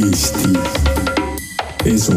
Eesti 0.00 0.48
Esu. 1.84 2.12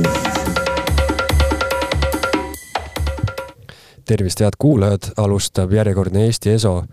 tervist, 4.05 4.39
head 4.39 4.55
kuulajad, 4.57 5.09
alustab 5.17 5.73
järjekordne 5.73 6.25
Eesti 6.25 6.49
Eso. 6.53 6.85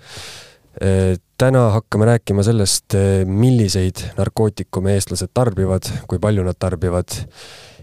täna 1.39 1.63
hakkame 1.71 2.05
rääkima 2.05 2.43
sellest, 2.43 2.97
milliseid 3.27 4.03
narkootikume 4.17 4.95
eestlased 4.95 5.31
tarbivad, 5.35 5.87
kui 6.09 6.19
palju 6.19 6.43
nad 6.43 6.59
tarbivad 6.59 7.15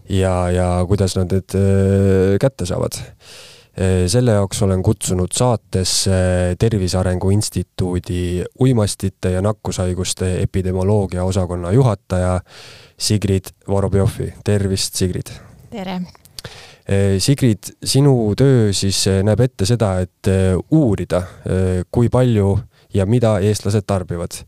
ja, 0.09 0.49
ja 0.51 0.67
kuidas 0.87 1.15
nad 1.15 1.31
need 1.31 1.55
kätte 2.41 2.65
saavad 2.65 2.99
selle 4.07 4.33
jaoks 4.33 4.61
olen 4.65 4.81
kutsunud 4.83 5.33
saatesse 5.37 6.11
Tervise 6.59 6.97
Arengu 6.97 7.29
Instituudi 7.29 8.43
uimastite 8.59 9.31
ja 9.31 9.41
nakkushaiguste 9.45 10.31
epidemioloogia 10.41 11.23
osakonna 11.23 11.71
juhataja 11.71 12.39
Sigrid 12.97 13.53
Vorobjovi. 13.67 14.33
tervist, 14.43 14.95
Sigrid! 14.95 15.29
tere! 15.69 16.01
Sigrid, 17.19 17.73
sinu 17.83 18.33
töö 18.37 18.71
siis 18.73 19.03
näeb 19.23 19.41
ette 19.43 19.65
seda, 19.67 19.97
et 19.99 20.29
uurida, 20.71 21.21
kui 21.91 22.09
palju 22.09 22.53
ja 22.93 23.05
mida 23.05 23.37
eestlased 23.43 23.83
tarbivad 23.85 24.39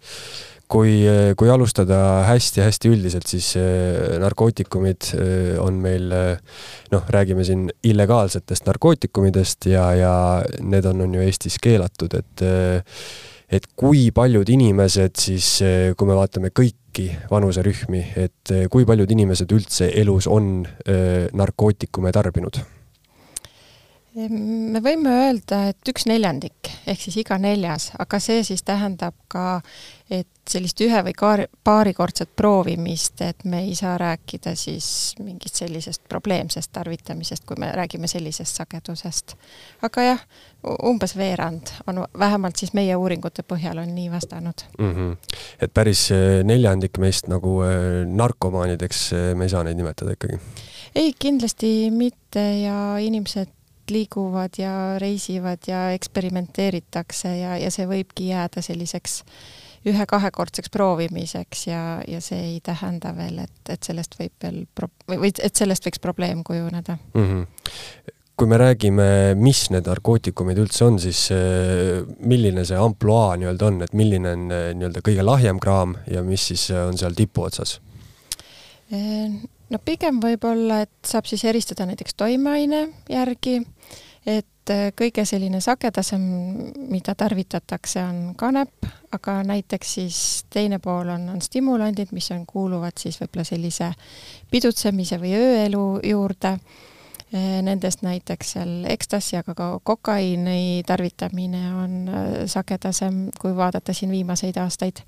kui, 0.70 1.02
kui 1.38 1.50
alustada 1.50 1.98
hästi-hästi 2.28 2.92
üldiselt, 2.94 3.28
siis 3.30 3.52
äh, 3.60 4.18
narkootikumid 4.22 5.10
äh, 5.18 5.58
on 5.62 5.80
meil, 5.82 6.12
äh, 6.14 6.62
noh, 6.94 7.10
räägime 7.10 7.46
siin 7.48 7.68
illegaalsetest 7.84 8.70
narkootikumidest 8.70 9.70
ja, 9.72 9.90
ja 9.98 10.14
need 10.62 10.88
on, 10.90 11.06
on 11.08 11.18
ju 11.18 11.26
Eestis 11.26 11.60
keelatud, 11.62 12.16
et 12.20 12.48
et 13.50 13.66
kui 13.74 14.12
paljud 14.14 14.46
inimesed 14.54 15.16
siis, 15.18 15.48
kui 15.98 16.06
me 16.10 16.18
vaatame 16.20 16.52
kõiki 16.54 17.08
vanuserühmi, 17.32 18.04
et 18.22 18.54
kui 18.70 18.86
paljud 18.86 19.10
inimesed 19.10 19.50
üldse 19.58 19.90
elus 19.98 20.30
on 20.30 20.60
narkootikume 21.34 22.14
tarbinud? 22.14 22.62
Me 24.16 24.82
võime 24.84 25.12
öelda, 25.26 25.68
et 25.70 25.92
üks 25.92 26.08
neljandik 26.10 26.72
ehk 26.90 27.02
siis 27.02 27.20
iga 27.22 27.38
neljas, 27.42 27.92
aga 28.00 28.20
see 28.24 28.44
siis 28.48 28.64
tähendab 28.66 29.16
ka, 29.32 29.62
et 30.10 30.28
sellist 30.50 30.82
ühe 30.82 31.02
või 31.06 31.14
kaari, 31.18 31.46
paarikordset 31.64 32.32
proovimist, 32.38 33.22
et 33.22 33.44
me 33.46 33.62
ei 33.68 33.76
saa 33.78 33.98
rääkida 34.02 34.56
siis 34.58 35.14
mingist 35.22 35.60
sellisest 35.62 36.08
probleemsest 36.10 36.72
tarvitamisest, 36.74 37.46
kui 37.46 37.60
me 37.62 37.70
räägime 37.76 38.10
sellisest 38.10 38.62
sagedusest. 38.62 39.36
aga 39.86 40.08
jah, 40.08 40.24
umbes 40.84 41.16
veerand 41.18 41.70
on 41.88 42.04
vähemalt 42.20 42.58
siis 42.60 42.74
meie 42.74 42.96
uuringute 42.96 43.46
põhjal 43.48 43.84
on 43.84 43.94
nii 43.96 44.10
vastanud 44.12 44.66
mm. 44.80 44.96
-hmm. 44.96 45.38
et 45.62 45.74
päris 45.74 46.10
eh, 46.12 46.44
neljandik 46.44 46.98
meist 46.98 47.28
nagu 47.28 47.62
eh, 47.64 48.06
narkomaanideks 48.06 49.14
eh, 49.14 49.36
me 49.36 49.46
ei 49.46 49.50
saa 49.50 49.64
neid 49.64 49.78
nimetada 49.78 50.18
ikkagi? 50.18 50.40
ei, 50.96 51.14
kindlasti 51.20 51.92
mitte 51.92 52.44
ja 52.64 52.98
inimesed 52.98 53.59
liiguvad 53.94 54.60
ja 54.60 54.74
reisivad 55.02 55.66
ja 55.68 55.90
eksperimenteeritakse 55.96 57.34
ja, 57.38 57.58
ja 57.58 57.72
see 57.72 57.88
võibki 57.90 58.30
jääda 58.32 58.62
selliseks 58.66 59.24
ühe-kahekordseks 59.88 60.72
proovimiseks 60.74 61.68
ja, 61.70 61.82
ja 62.08 62.22
see 62.22 62.40
ei 62.54 62.60
tähenda 62.64 63.14
veel, 63.16 63.40
et, 63.46 63.60
et 63.72 63.84
sellest 63.84 64.18
võib 64.20 64.34
veel 64.44 64.64
pro-, 64.76 64.92
või 65.08 65.32
et 65.32 65.56
sellest 65.56 65.88
võiks 65.88 66.02
probleem 66.04 66.44
kujuneda 66.44 66.98
mm. 67.14 67.28
-hmm 67.28 68.16
kui 68.40 68.48
me 68.48 68.56
räägime, 68.56 69.36
mis 69.36 69.66
need 69.74 69.88
narkootikumid 69.90 70.62
üldse 70.62 70.86
on, 70.86 70.96
siis 71.04 71.26
äh, 71.36 72.06
milline 72.24 72.64
see 72.64 72.78
ampluaa 72.80 73.34
nii-öelda 73.36 73.68
on, 73.68 73.82
et 73.84 73.96
milline 74.00 74.32
on 74.32 74.46
äh, 74.56 74.70
nii-öelda 74.80 75.04
kõige 75.04 75.26
lahjem 75.28 75.60
kraam 75.60 75.98
ja 76.08 76.24
mis 76.24 76.46
siis 76.48 76.70
äh, 76.72 76.86
on 76.88 76.96
seal 77.00 77.18
tipu 77.18 77.44
otsas? 77.50 77.80
no 78.90 79.78
pigem 79.86 80.18
võib-olla, 80.24 80.80
et 80.88 81.06
saab 81.06 81.28
siis 81.30 81.44
eristada 81.46 81.86
näiteks 81.86 82.16
toimeaine 82.18 82.88
järgi, 83.12 83.60
et 84.26 84.72
äh, 84.74 84.90
kõige 84.98 85.24
selline 85.26 85.62
sagedasem, 85.64 86.22
mida 86.92 87.16
tarvitatakse, 87.16 88.04
on 88.04 88.36
kanep, 88.40 88.86
aga 89.16 89.40
näiteks 89.48 89.96
siis 90.00 90.20
teine 90.50 90.80
pool 90.84 91.10
on, 91.16 91.30
on 91.34 91.42
stimulandid, 91.42 92.14
mis 92.16 92.30
on, 92.36 92.46
kuuluvad 92.50 93.00
siis 93.00 93.20
võib-olla 93.22 93.48
sellise 93.48 93.92
pidutsemise 94.52 95.20
või 95.22 95.34
ööelu 95.40 95.84
juurde. 96.04 96.56
Äh, 97.30 97.60
nendest 97.66 98.02
näiteks 98.02 98.56
seal 98.56 98.72
ekstasi, 98.90 99.38
aga 99.38 99.54
ka 99.56 99.74
kokaiini 99.84 100.84
tarvitamine 100.88 101.66
on 101.84 102.00
äh, 102.08 102.32
sagedasem, 102.50 103.28
kui 103.40 103.56
vaadata 103.56 103.94
siin 103.94 104.12
viimaseid 104.12 104.58
aastaid 104.58 105.04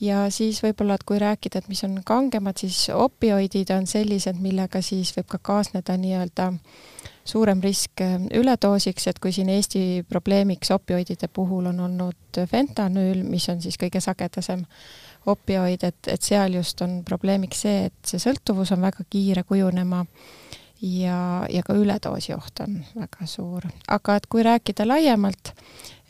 ja 0.00 0.26
siis 0.30 0.58
võib-olla, 0.64 0.96
et 0.98 1.06
kui 1.08 1.18
rääkida, 1.22 1.62
et 1.62 1.68
mis 1.72 1.82
on 1.86 2.00
kangemad, 2.04 2.58
siis 2.60 2.90
opioidid 2.92 3.70
on 3.72 3.86
sellised, 3.88 4.36
millega 4.42 4.82
siis 4.84 5.14
võib 5.16 5.30
ka 5.30 5.40
kaasneda 5.52 5.96
nii-öelda 6.00 6.50
suurem 7.26 7.60
risk 7.64 8.00
äh, 8.04 8.16
üledoosiks, 8.38 9.08
et 9.10 9.18
kui 9.22 9.32
siin 9.32 9.50
Eesti 9.52 10.04
probleemiks 10.08 10.70
opioidide 10.74 11.28
puhul 11.28 11.66
on 11.72 11.80
olnud 11.88 12.42
fentanüül, 12.50 13.24
mis 13.26 13.48
on 13.52 13.62
siis 13.62 13.78
kõige 13.80 14.00
sagedasem 14.00 14.64
opioid, 15.26 15.82
et, 15.82 16.12
et 16.12 16.22
seal 16.22 16.54
just 16.54 16.80
on 16.86 17.00
probleemiks 17.04 17.64
see, 17.66 17.86
et 17.90 18.12
see 18.12 18.22
sõltuvus 18.22 18.70
on 18.76 18.84
väga 18.86 19.06
kiire 19.10 19.42
kujunema 19.42 20.04
ja, 20.82 21.46
ja 21.50 21.62
ka 21.66 21.74
üledoosi 21.74 22.34
oht 22.36 22.60
on 22.64 22.78
väga 22.94 23.26
suur. 23.26 23.66
aga 23.88 24.16
et 24.16 24.26
kui 24.30 24.42
rääkida 24.46 24.86
laiemalt, 24.88 25.52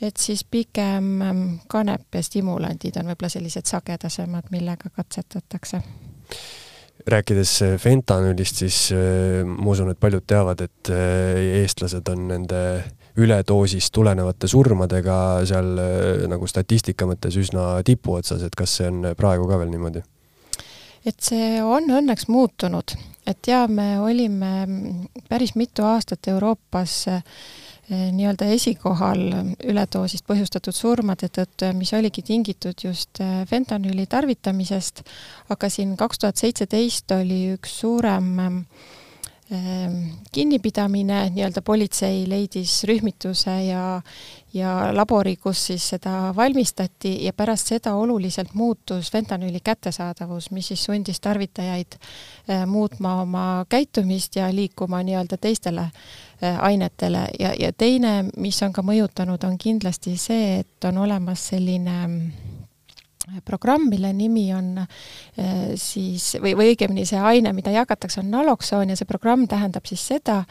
et 0.00 0.16
siis 0.16 0.44
pigem 0.44 1.22
ähm, 1.22 1.42
kanep 1.68 2.14
ja 2.14 2.22
stimulandid 2.22 2.98
on 3.00 3.10
võib-olla 3.10 3.32
sellised 3.32 3.66
sagedasemad, 3.66 4.50
millega 4.50 4.90
katsetatakse. 4.90 5.82
Rääkides 7.06 7.62
äh, 7.62 7.74
fentanüülist, 7.78 8.62
siis 8.62 8.78
äh, 8.92 9.44
ma 9.46 9.70
usun, 9.72 9.90
et 9.92 10.00
paljud 10.00 10.26
teavad, 10.26 10.62
et 10.66 10.90
äh, 10.90 11.62
eestlased 11.62 12.08
on 12.12 12.26
nende 12.32 12.62
üledoosist 13.16 13.94
tulenevate 13.96 14.48
surmadega 14.50 15.16
seal 15.48 15.70
nagu 16.28 16.48
statistika 16.50 17.06
mõttes 17.08 17.38
üsna 17.40 17.78
tipuotsas, 17.86 18.42
et 18.44 18.58
kas 18.58 18.74
see 18.76 18.90
on 18.90 19.14
praegu 19.16 19.48
ka 19.48 19.60
veel 19.62 19.72
niimoodi? 19.72 20.02
et 21.06 21.22
see 21.22 21.62
on 21.62 21.86
õnneks 22.00 22.26
muutunud, 22.28 22.96
et 23.30 23.48
jaa, 23.48 23.68
me 23.70 23.94
olime 24.02 24.50
päris 25.30 25.54
mitu 25.54 25.86
aastat 25.86 26.28
Euroopas 26.28 26.96
äh, 27.12 27.22
nii-öelda 27.88 28.48
esikohal 28.50 29.20
üledoosist 29.62 30.26
põhjustatud 30.26 30.74
surmade 30.74 31.28
tõttu, 31.30 31.70
mis 31.78 31.92
oligi 31.94 32.24
tingitud 32.26 32.82
just 32.82 33.20
eh, 33.22 33.44
fentanüüli 33.46 34.08
tarvitamisest, 34.10 35.04
aga 35.54 35.70
siin 35.70 35.94
kaks 35.98 36.22
tuhat 36.22 36.42
seitseteist 36.42 37.14
oli 37.14 37.42
üks 37.54 37.78
suurem 37.84 38.32
eh, 38.42 38.56
kinnipidamine, 40.32 41.20
nii-öelda 41.30 41.62
politsei 41.62 42.24
leidis 42.26 42.80
rühmituse 42.84 43.52
ja 43.68 44.02
ja 44.56 44.70
labori, 44.96 45.36
kus 45.36 45.60
siis 45.66 45.84
seda 45.92 46.32
valmistati 46.36 47.12
ja 47.24 47.32
pärast 47.36 47.68
seda 47.70 47.92
oluliselt 47.94 48.54
muutus 48.54 49.10
fentanüüli 49.12 49.60
kättesaadavus, 49.60 50.50
mis 50.50 50.72
siis 50.72 50.84
sundis 50.84 51.20
tarvitajaid 51.20 51.98
muutma 52.66 53.20
oma 53.22 53.66
käitumist 53.68 54.36
ja 54.36 54.48
liikuma 54.54 55.02
nii-öelda 55.02 55.36
teistele 55.36 55.90
Äh, 56.42 56.64
ainetele. 56.64 57.28
Ja, 57.38 57.54
ja 57.58 57.72
teine, 57.72 58.24
mis 58.36 58.58
on 58.62 58.72
ka 58.72 58.82
mõjutanud, 58.84 59.40
on 59.48 59.54
kindlasti 59.56 60.18
see, 60.20 60.58
et 60.60 60.84
on 60.84 60.98
olemas 61.00 61.46
selline 61.48 61.94
äh, 62.04 62.55
programm, 63.44 63.88
mille 63.90 64.12
nimi 64.16 64.48
on 64.54 64.78
äh, 64.78 64.88
siis, 65.74 66.34
või, 66.40 66.54
või 66.58 66.72
õigemini 66.74 67.06
see 67.08 67.20
aine, 67.20 67.52
mida 67.56 67.74
jagatakse, 67.74 68.20
on 68.22 68.32
naloksoon 68.34 68.92
ja 68.92 68.98
see 68.98 69.08
programm 69.08 69.46
tähendab 69.50 69.86
siis 69.88 70.06
seda, 70.14 70.44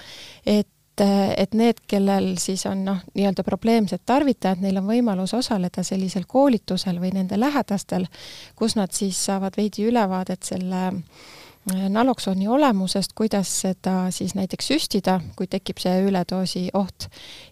et 0.46 0.69
et 0.96 1.52
need, 1.52 1.81
kellel 1.91 2.38
siis 2.40 2.62
on 2.69 2.86
noh, 2.88 3.02
nii-öelda 3.19 3.44
probleemsed 3.44 4.06
tarvitajad, 4.08 4.62
neil 4.63 4.78
on 4.80 4.86
võimalus 4.88 5.34
osaleda 5.36 5.84
sellisel 5.84 6.24
koolitusel 6.24 7.02
või 7.03 7.09
nende 7.18 7.36
lähedastel, 7.36 8.06
kus 8.56 8.77
nad 8.80 8.95
siis 8.95 9.19
saavad 9.27 9.60
veidi 9.60 9.83
ülevaadet 9.89 10.48
selle 10.48 10.86
äh, 10.86 11.36
naloksooni 11.73 12.47
olemusest, 12.47 13.13
kuidas 13.15 13.50
seda 13.62 14.12
siis 14.12 14.35
näiteks 14.35 14.67
süstida, 14.67 15.19
kui 15.35 15.47
tekib 15.50 15.79
see 15.81 16.03
üledoosi 16.06 16.67
oht 16.77 17.07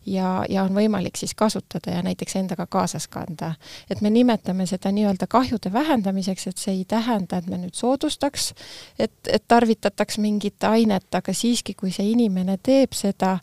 ja, 0.05 0.43
ja 0.49 0.63
on 0.63 0.75
võimalik 0.75 1.17
siis 1.17 1.33
kasutada 1.35 1.95
ja 1.95 2.03
näiteks 2.05 2.35
endaga 2.37 2.67
kaasas 2.69 3.07
kanda. 3.07 3.53
et 3.89 4.01
me 4.01 4.09
nimetame 4.09 4.65
seda 4.69 4.91
nii-öelda 4.91 5.27
kahjude 5.27 5.73
vähendamiseks, 5.73 6.47
et 6.47 6.57
see 6.57 6.73
ei 6.73 6.85
tähenda, 6.85 7.37
et 7.37 7.47
me 7.47 7.57
nüüd 7.57 7.73
soodustaks, 7.73 8.53
et, 8.99 9.15
et 9.27 9.43
tarvitataks 9.47 10.17
mingit 10.17 10.63
ainet, 10.63 11.09
aga 11.15 11.33
siiski, 11.33 11.73
kui 11.73 11.91
see 11.91 12.11
inimene 12.11 12.57
teeb 12.61 12.93
seda 12.93 13.39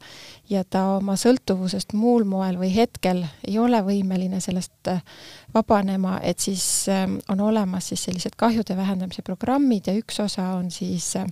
ja 0.51 0.63
ta 0.67 0.83
oma 0.97 1.15
sõltuvusest 1.19 1.95
muul 1.95 2.25
moel 2.29 2.59
või 2.59 2.71
hetkel 2.75 3.23
ei 3.47 3.57
ole 3.63 3.81
võimeline 3.87 4.41
sellest 4.43 4.91
äh, 4.91 5.03
vabanema, 5.55 6.19
et 6.27 6.43
siis 6.43 6.65
ähm, 6.91 7.19
on 7.31 7.41
olemas 7.47 7.91
siis 7.93 8.05
sellised 8.09 8.35
kahjude 8.41 8.77
vähendamise 8.77 9.23
programmid 9.27 9.87
ja 9.87 9.95
üks 9.99 10.21
osa 10.23 10.49
on 10.57 10.71
siis 10.75 11.13
äh, 11.21 11.29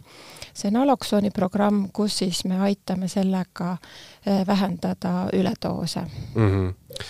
see 0.54 0.70
naloksooni 0.74 1.32
programm, 1.34 1.88
kus 1.94 2.20
siis 2.22 2.44
me 2.48 2.60
aitame 2.68 3.10
sellega 3.10 3.74
äh, 3.74 4.44
vähendada 4.46 5.28
üledoose 5.34 6.06
mm. 6.34 6.48
-hmm. 6.48 7.02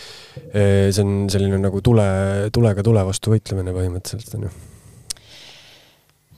see 0.90 1.04
on 1.04 1.30
selline 1.30 1.58
nagu 1.58 1.80
tule, 1.82 2.08
tulega 2.52 2.82
tule 2.82 3.04
vastu 3.06 3.36
võitlemine 3.36 3.76
põhimõtteliselt, 3.76 4.34
on 4.38 4.48
ju? 4.48 4.56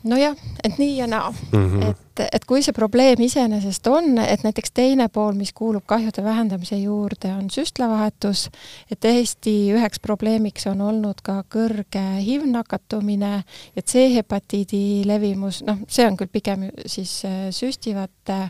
Nojah, 0.03 0.37
et 0.65 0.79
nii 0.79 0.97
ja 0.97 1.07
naa 1.07 1.31
mm. 1.31 1.67
-hmm. 1.67 1.91
et, 1.91 2.21
et 2.33 2.45
kui 2.45 2.63
see 2.63 2.73
probleem 2.73 3.21
iseenesest 3.21 3.87
on, 3.87 4.19
et 4.19 4.43
näiteks 4.45 4.73
teine 4.75 5.09
pool, 5.09 5.33
mis 5.35 5.53
kuulub 5.53 5.85
kahjude 5.87 6.25
vähendamise 6.25 6.77
juurde, 6.77 7.33
on 7.35 7.51
süstlavahetus, 7.51 8.49
et 8.91 9.05
Eesti 9.05 9.73
üheks 9.75 10.01
probleemiks 10.03 10.67
on 10.67 10.81
olnud 10.81 11.21
ka 11.23 11.43
kõrge 11.55 12.05
HIV 12.21 12.47
nakatumine 12.47 13.33
ja 13.77 13.83
C-hepatiidi 13.83 15.03
levimus, 15.07 15.63
noh, 15.67 15.83
see 15.89 16.07
on 16.07 16.17
küll 16.17 16.33
pigem 16.33 16.71
siis 16.87 17.25
äh, 17.25 17.51
süstivate, 17.51 18.49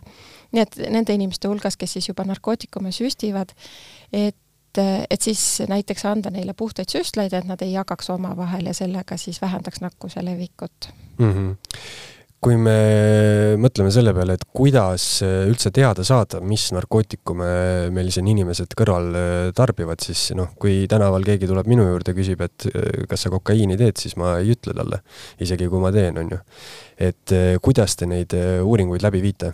nii 0.53 0.63
et 0.63 0.79
nende 0.91 1.15
inimeste 1.15 1.49
hulgas, 1.49 1.77
kes 1.77 1.93
siis 1.93 2.09
juba 2.09 2.25
narkootikume 2.25 2.93
süstivad, 2.93 3.53
et 4.13 4.37
et 4.79 5.23
siis 5.23 5.63
näiteks 5.69 6.05
anda 6.07 6.31
neile 6.31 6.55
puhtaid 6.55 6.91
süstlaid, 6.93 7.35
et 7.35 7.49
nad 7.49 7.63
ei 7.63 7.73
jagaks 7.73 8.11
omavahel 8.15 8.71
ja 8.71 8.75
sellega 8.77 9.17
siis 9.19 9.43
vähendaks 9.43 9.81
nakkuse 9.81 10.25
levikut 10.25 10.93
mm. 11.19 11.33
-hmm 11.33 11.57
kui 12.41 12.57
me 12.57 13.57
mõtleme 13.61 13.91
selle 13.93 14.15
peale, 14.17 14.39
et 14.39 14.47
kuidas 14.57 15.05
üldse 15.23 15.69
teada 15.77 16.05
saada, 16.09 16.41
mis 16.41 16.71
narkootikume 16.73 17.91
meil 17.93 18.09
siin 18.15 18.31
inimesed 18.33 18.73
kõrval 18.79 19.11
tarbivad, 19.57 20.01
siis 20.01 20.31
noh, 20.39 20.55
kui 20.61 20.87
tänaval 20.89 21.27
keegi 21.27 21.51
tuleb 21.51 21.69
minu 21.69 21.85
juurde, 21.85 22.15
küsib, 22.17 22.41
et 22.47 22.67
kas 23.11 23.27
sa 23.27 23.33
kokaiini 23.35 23.77
teed, 23.81 24.01
siis 24.01 24.17
ma 24.21 24.39
ei 24.41 24.55
ütle 24.55 24.73
talle, 24.77 25.03
isegi 25.45 25.69
kui 25.69 25.85
ma 25.85 25.93
teen, 25.93 26.17
on 26.23 26.33
ju. 26.33 26.41
et 27.11 27.37
kuidas 27.61 27.97
te 28.01 28.09
neid 28.09 28.33
uuringuid 28.65 29.05
läbi 29.05 29.21
viite? 29.21 29.53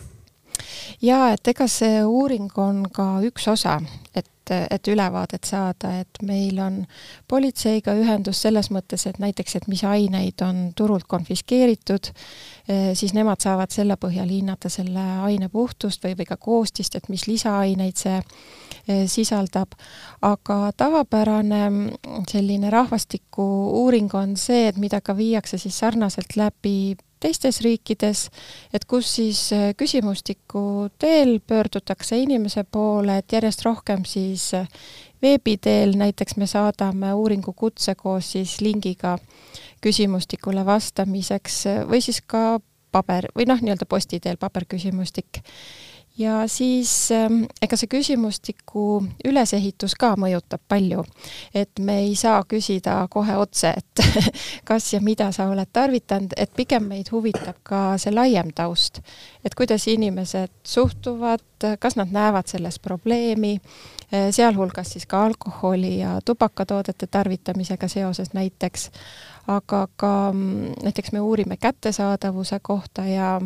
jaa, 1.03 1.33
et 1.35 1.49
ega 1.51 1.67
see 1.69 1.99
uuring 2.07 2.55
on 2.63 2.85
ka 2.95 3.17
üks 3.27 3.51
osa, 3.51 3.81
et 4.15 4.31
et 4.51 4.89
ülevaadet 4.89 5.45
saada, 5.45 5.93
et 6.01 6.21
meil 6.23 6.59
on 6.63 6.79
politseiga 7.29 7.95
ühendus 7.99 8.43
selles 8.45 8.71
mõttes, 8.75 9.07
et 9.09 9.19
näiteks, 9.23 9.57
et 9.57 9.69
mis 9.71 9.83
aineid 9.85 10.43
on 10.47 10.61
turult 10.77 11.07
konfiskeeritud, 11.09 12.11
eh, 12.69 12.91
siis 12.95 13.15
nemad 13.17 13.43
saavad 13.43 13.75
selle 13.75 13.97
põhjal 14.01 14.31
hinnata 14.31 14.71
selle 14.73 15.05
aine 15.27 15.49
puhtust 15.49 16.05
või, 16.05 16.17
või 16.19 16.29
ka 16.29 16.37
koostist, 16.37 16.97
et 16.97 17.09
mis 17.09 17.27
lisaaineid 17.27 17.97
see 17.97 18.17
eh, 18.19 19.07
sisaldab, 19.11 19.75
aga 20.23 20.61
tavapärane 20.77 21.63
mm, 21.71 22.29
selline 22.31 22.71
rahvastiku 22.71 23.47
uuring 23.83 24.15
on 24.15 24.37
see, 24.37 24.67
et 24.69 24.79
mida 24.79 25.01
ka 25.01 25.17
viiakse 25.17 25.59
siis 25.59 25.79
sarnaselt 25.79 26.37
läbi 26.37 26.97
teistes 27.27 27.61
riikides, 27.65 28.29
et 28.75 28.87
kus 28.89 29.17
siis 29.19 29.41
äh, 29.55 29.73
küsimustiku 29.79 30.89
teel 30.99 31.41
pöördutakse 31.43 32.19
inimese 32.23 32.65
poole, 32.65 33.19
et 33.19 33.33
järjest 33.35 33.65
rohkem 33.67 34.05
siis 34.07 34.53
äh, 34.55 34.69
veebi 35.23 35.57
teel, 35.63 35.97
näiteks 35.99 36.37
me 36.39 36.47
saadame 36.47 37.13
uuringu 37.15 37.53
kutse 37.57 37.97
koos 37.99 38.33
siis 38.37 38.61
lingiga 38.63 39.17
küsimustikule 39.83 40.65
vastamiseks 40.67 41.61
äh, 41.73 41.83
või 41.91 42.03
siis 42.05 42.23
ka 42.23 42.61
paber 42.95 43.29
või 43.37 43.49
noh, 43.51 43.61
nii-öelda 43.61 43.89
posti 43.91 44.21
teel 44.23 44.39
paberküsimustik 44.41 45.43
ja 46.19 46.49
siis 46.49 47.11
ähm, 47.13 47.43
ega 47.63 47.77
see 47.77 47.89
küsimustiku 47.91 49.03
ülesehitus 49.25 49.95
ka 49.99 50.15
mõjutab 50.19 50.63
palju. 50.69 51.05
et 51.55 51.79
me 51.79 51.99
ei 52.05 52.15
saa 52.17 52.43
küsida 52.49 52.99
kohe 53.11 53.37
otse, 53.37 53.75
et 53.77 54.05
kas 54.69 54.93
ja 54.93 55.01
mida 55.01 55.31
sa 55.33 55.49
oled 55.53 55.69
tarvitanud, 55.73 56.33
et 56.37 56.53
pigem 56.57 56.89
meid 56.89 57.13
huvitab 57.13 57.61
ka 57.63 57.83
see 58.01 58.15
laiem 58.15 58.53
taust. 58.55 59.03
et 59.45 59.55
kuidas 59.55 59.87
inimesed 59.89 60.53
suhtuvad, 60.65 61.45
kas 61.79 61.97
nad 61.97 62.13
näevad 62.13 62.49
selles 62.49 62.79
probleemi, 62.79 63.59
äh, 64.13 64.31
sealhulgas 64.31 64.93
siis 64.97 65.07
ka 65.07 65.25
alkoholi 65.27 65.99
ja 65.99 66.21
tubakatoodete 66.25 67.07
tarvitamisega 67.07 67.89
seoses 67.89 68.33
näiteks, 68.33 68.91
aga 69.47 69.87
ka 69.97 70.33
mm, 70.33 70.83
näiteks 70.83 71.13
me 71.13 71.21
uurime 71.21 71.57
kättesaadavuse 71.57 72.59
kohta 72.63 73.05
ja 73.05 73.41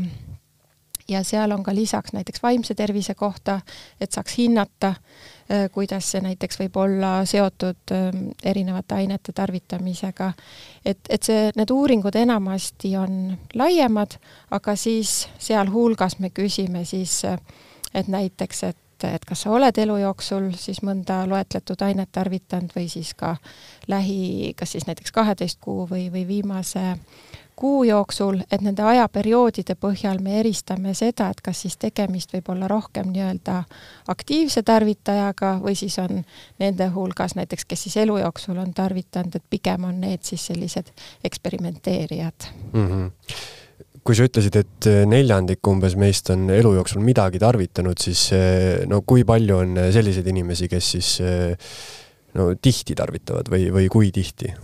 ja 1.11 1.25
seal 1.25 1.51
on 1.51 1.63
ka 1.63 1.75
lisaks 1.75 2.13
näiteks 2.13 2.43
vaimse 2.43 2.75
tervise 2.75 3.15
kohta, 3.15 3.61
et 4.01 4.13
saaks 4.13 4.39
hinnata, 4.39 4.89
äh, 4.89 5.67
kuidas 5.73 6.11
see 6.13 6.23
näiteks 6.25 6.61
võib 6.63 6.77
olla 6.81 7.13
seotud 7.29 7.95
ähm, 7.95 8.29
erinevate 8.43 8.95
ainete 8.95 9.33
tarvitamisega. 9.33 10.33
et, 10.85 10.99
et 11.09 11.23
see, 11.23 11.51
need 11.57 11.71
uuringud 11.71 12.17
enamasti 12.17 12.95
on 12.97 13.37
laiemad, 13.55 14.19
aga 14.51 14.77
siis 14.77 15.29
sealhulgas 15.39 16.19
me 16.19 16.31
küsime 16.31 16.85
siis, 16.85 17.25
äh, 17.25 17.39
et 17.95 18.09
näiteks, 18.09 18.63
et 18.71 18.79
et 19.05 19.25
kas 19.25 19.45
sa 19.45 19.51
oled 19.51 19.79
elu 19.79 19.97
jooksul 20.03 20.51
siis 20.57 20.83
mõnda 20.87 21.23
loetletud 21.29 21.83
ainet 21.83 22.11
tarvitanud 22.13 22.73
või 22.77 22.89
siis 22.89 23.15
ka 23.15 23.37
lähi, 23.89 24.55
kas 24.57 24.73
siis 24.77 24.87
näiteks 24.87 25.13
kaheteist 25.13 25.61
kuu 25.61 25.87
või, 25.91 26.09
või 26.13 26.27
viimase 26.29 26.97
kuu 27.61 27.85
jooksul, 27.85 28.39
et 28.53 28.63
nende 28.65 28.83
ajaperioodide 28.83 29.75
põhjal 29.77 30.23
me 30.25 30.39
eristame 30.41 30.95
seda, 30.97 31.29
et 31.29 31.43
kas 31.45 31.61
siis 31.67 31.77
tegemist 31.77 32.33
võib 32.33 32.49
olla 32.55 32.69
rohkem 32.71 33.11
nii-öelda 33.13 33.59
aktiivse 34.09 34.63
tarvitajaga 34.65 35.59
või 35.61 35.77
siis 35.77 35.99
on 36.01 36.23
nende 36.63 36.89
hulgas 36.95 37.37
näiteks, 37.37 37.69
kes 37.69 37.85
siis 37.87 37.99
elu 38.01 38.17
jooksul 38.23 38.57
on 38.65 38.73
tarvitanud, 38.75 39.37
et 39.37 39.49
pigem 39.51 39.85
on 39.85 40.01
need 40.01 40.25
siis 40.25 40.47
sellised 40.53 40.93
eksperimenteerijad 41.25 42.53
mm. 42.73 42.87
-hmm 42.87 43.59
kui 44.05 44.17
sa 44.17 44.25
ütlesid, 44.27 44.57
et 44.57 44.89
neljandik 45.07 45.67
umbes 45.69 45.97
meist 46.01 46.31
on 46.33 46.49
elu 46.55 46.73
jooksul 46.79 47.03
midagi 47.05 47.41
tarvitanud, 47.43 48.01
siis 48.01 48.31
no 48.89 49.03
kui 49.07 49.27
palju 49.29 49.59
on 49.61 49.77
selliseid 49.93 50.27
inimesi, 50.33 50.71
kes 50.73 50.91
siis 50.97 51.13
no 52.35 52.51
tihti 52.57 52.97
tarvitavad 52.97 53.53
või, 53.53 53.69
või 53.75 53.93
kui 53.93 54.11
tihti? 54.15 54.55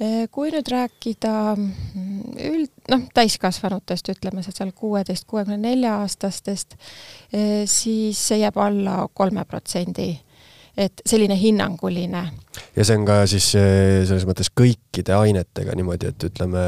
Eh, 0.00 0.28
kui 0.32 0.48
nüüd 0.48 0.68
rääkida 0.72 1.30
mm, 1.52 2.20
üld, 2.48 2.70
noh, 2.88 3.02
täiskasvanutest, 3.12 4.08
ütleme 4.14 4.40
seal 4.46 4.70
kuueteist, 4.72 5.26
kuuekümne 5.28 5.58
nelja 5.60 5.98
aastastest, 6.00 6.78
eh, 7.36 7.66
siis 7.68 8.22
see 8.30 8.38
jääb 8.40 8.56
alla 8.64 9.02
kolme 9.12 9.44
protsendi. 9.44 10.14
Et 10.80 11.02
selline 11.06 11.36
hinnanguline. 11.36 12.22
ja 12.76 12.84
see 12.84 12.98
on 12.98 13.06
ka 13.08 13.22
siis 13.30 13.52
eh, 13.58 14.00
selles 14.08 14.26
mõttes 14.28 14.52
kõikide 14.56 15.16
ainetega 15.18 15.76
niimoodi, 15.76 16.12
et 16.12 16.28
ütleme 16.30 16.64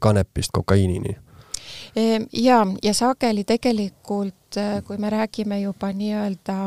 kanepist 0.00 0.54
kokaiinini? 0.56 1.16
ja, 2.32 2.58
ja 2.82 2.92
sageli 2.94 3.44
tegelikult, 3.44 4.58
kui 4.86 4.98
me 4.98 5.10
räägime 5.10 5.60
juba 5.60 5.90
nii-öelda 5.92 6.58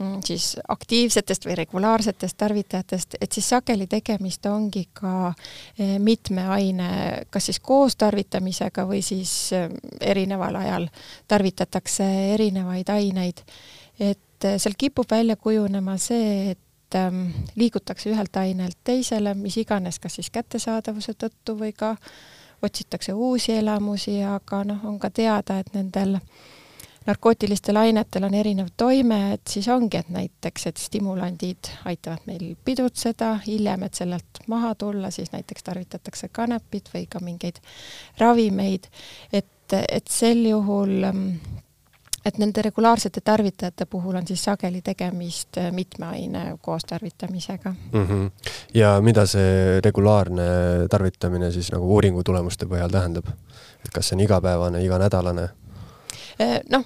Mm, 0.00 0.22
siis 0.24 0.56
aktiivsetest 0.68 1.44
või 1.44 1.58
regulaarsetest 1.58 2.36
tarvitajatest, 2.40 3.16
et 3.20 3.32
siis 3.36 3.48
sageli 3.52 3.84
tegemist 3.86 4.46
ongi 4.48 4.86
ka 4.96 5.28
eh, 5.28 5.98
mitme 6.00 6.46
aine, 6.48 6.88
kas 7.30 7.50
siis 7.50 7.58
koos 7.60 7.98
tarvitamisega 8.00 8.86
või 8.88 9.02
siis 9.04 9.34
eh, 9.52 9.68
erineval 10.00 10.56
ajal 10.56 10.88
tarvitatakse 11.28 12.06
erinevaid 12.32 12.88
aineid. 12.88 13.44
et 14.00 14.18
eh, 14.44 14.58
seal 14.58 14.76
kipub 14.78 15.10
välja 15.10 15.36
kujunema 15.36 15.96
see, 15.98 16.50
et 16.54 16.98
ehm, 16.98 17.26
liigutakse 17.56 18.10
ühelt 18.12 18.36
ainelt 18.36 18.78
teisele, 18.84 19.34
mis 19.34 19.56
iganes, 19.60 19.98
kas 19.98 20.18
siis 20.18 20.30
kättesaadavuse 20.34 21.14
tõttu 21.18 21.58
või 21.58 21.72
ka 21.76 21.96
otsitakse 22.62 23.12
uusi 23.12 23.52
elamusi, 23.56 24.20
aga 24.24 24.64
noh, 24.68 24.84
on 24.84 24.98
ka 25.00 25.10
teada, 25.10 25.60
et 25.60 25.72
nendel 25.74 26.18
narkootilistel 27.06 27.76
ainetel 27.80 28.26
on 28.28 28.34
erinev 28.36 28.68
toime, 28.76 29.20
et 29.34 29.48
siis 29.48 29.68
ongi, 29.72 29.96
et 29.96 30.10
näiteks, 30.12 30.66
et 30.68 30.80
stimulandid 30.80 31.70
aitavad 31.88 32.26
meil 32.28 32.52
pidutseda, 32.64 33.32
hiljem, 33.46 33.86
et 33.86 33.96
sellelt 34.02 34.42
maha 34.52 34.74
tulla, 34.74 35.10
siis 35.10 35.32
näiteks 35.32 35.64
tarvitatakse 35.66 36.28
kanepit 36.28 36.92
või 36.94 37.06
ka 37.10 37.22
mingeid 37.24 37.62
ravimeid, 38.20 38.90
et, 39.32 39.78
et 39.80 40.12
sel 40.12 40.44
juhul 40.50 41.08
et 42.24 42.38
nende 42.38 42.62
regulaarsete 42.62 43.20
tarvitajate 43.24 43.86
puhul 43.86 44.16
on 44.16 44.26
siis 44.26 44.44
sageli 44.44 44.82
tegemist 44.82 45.56
mitme 45.72 46.06
aine 46.06 46.42
koostarvitamisega 46.60 47.70
mm. 47.70 48.06
-hmm. 48.06 48.30
ja 48.74 49.00
mida 49.00 49.26
see 49.26 49.80
regulaarne 49.84 50.42
tarvitamine 50.90 51.50
siis 51.52 51.72
nagu 51.72 51.94
uuringu 51.94 52.24
tulemuste 52.24 52.66
põhjal 52.66 52.90
tähendab? 52.90 53.26
et 53.84 53.90
kas 53.94 54.08
see 54.08 54.16
on 54.16 54.20
igapäevane, 54.20 54.84
iganädalane? 54.84 55.48
Äh, 56.40 56.60
noh, 56.72 56.84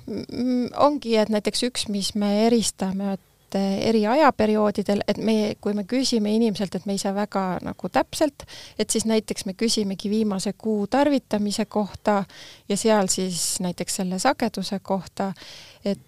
ongi, 0.77 1.17
et 1.17 1.29
näiteks 1.29 1.63
üks, 1.63 1.89
mis 1.89 2.15
me 2.15 2.47
eristame, 2.47 3.13
et 3.15 3.21
äh, 3.59 3.79
eri 3.89 4.05
ajaperioodidel, 4.07 5.03
et 5.09 5.19
me, 5.19 5.55
kui 5.61 5.75
me 5.75 5.85
küsime 5.89 6.33
inimeselt, 6.35 6.75
et 6.75 6.87
me 6.87 6.97
ei 6.97 7.03
saa 7.03 7.15
väga 7.17 7.45
nagu 7.65 7.91
täpselt, 7.93 8.47
et 8.79 8.91
siis 8.91 9.07
näiteks 9.09 9.47
me 9.47 9.55
küsimegi 9.59 10.11
viimase 10.11 10.55
kuu 10.59 10.87
tarvitamise 10.87 11.65
kohta 11.65 12.25
ja 12.69 12.77
seal 12.77 13.11
siis 13.13 13.61
näiteks 13.65 14.01
selle 14.03 14.19
sageduse 14.19 14.81
kohta, 14.83 15.33
et 15.85 16.01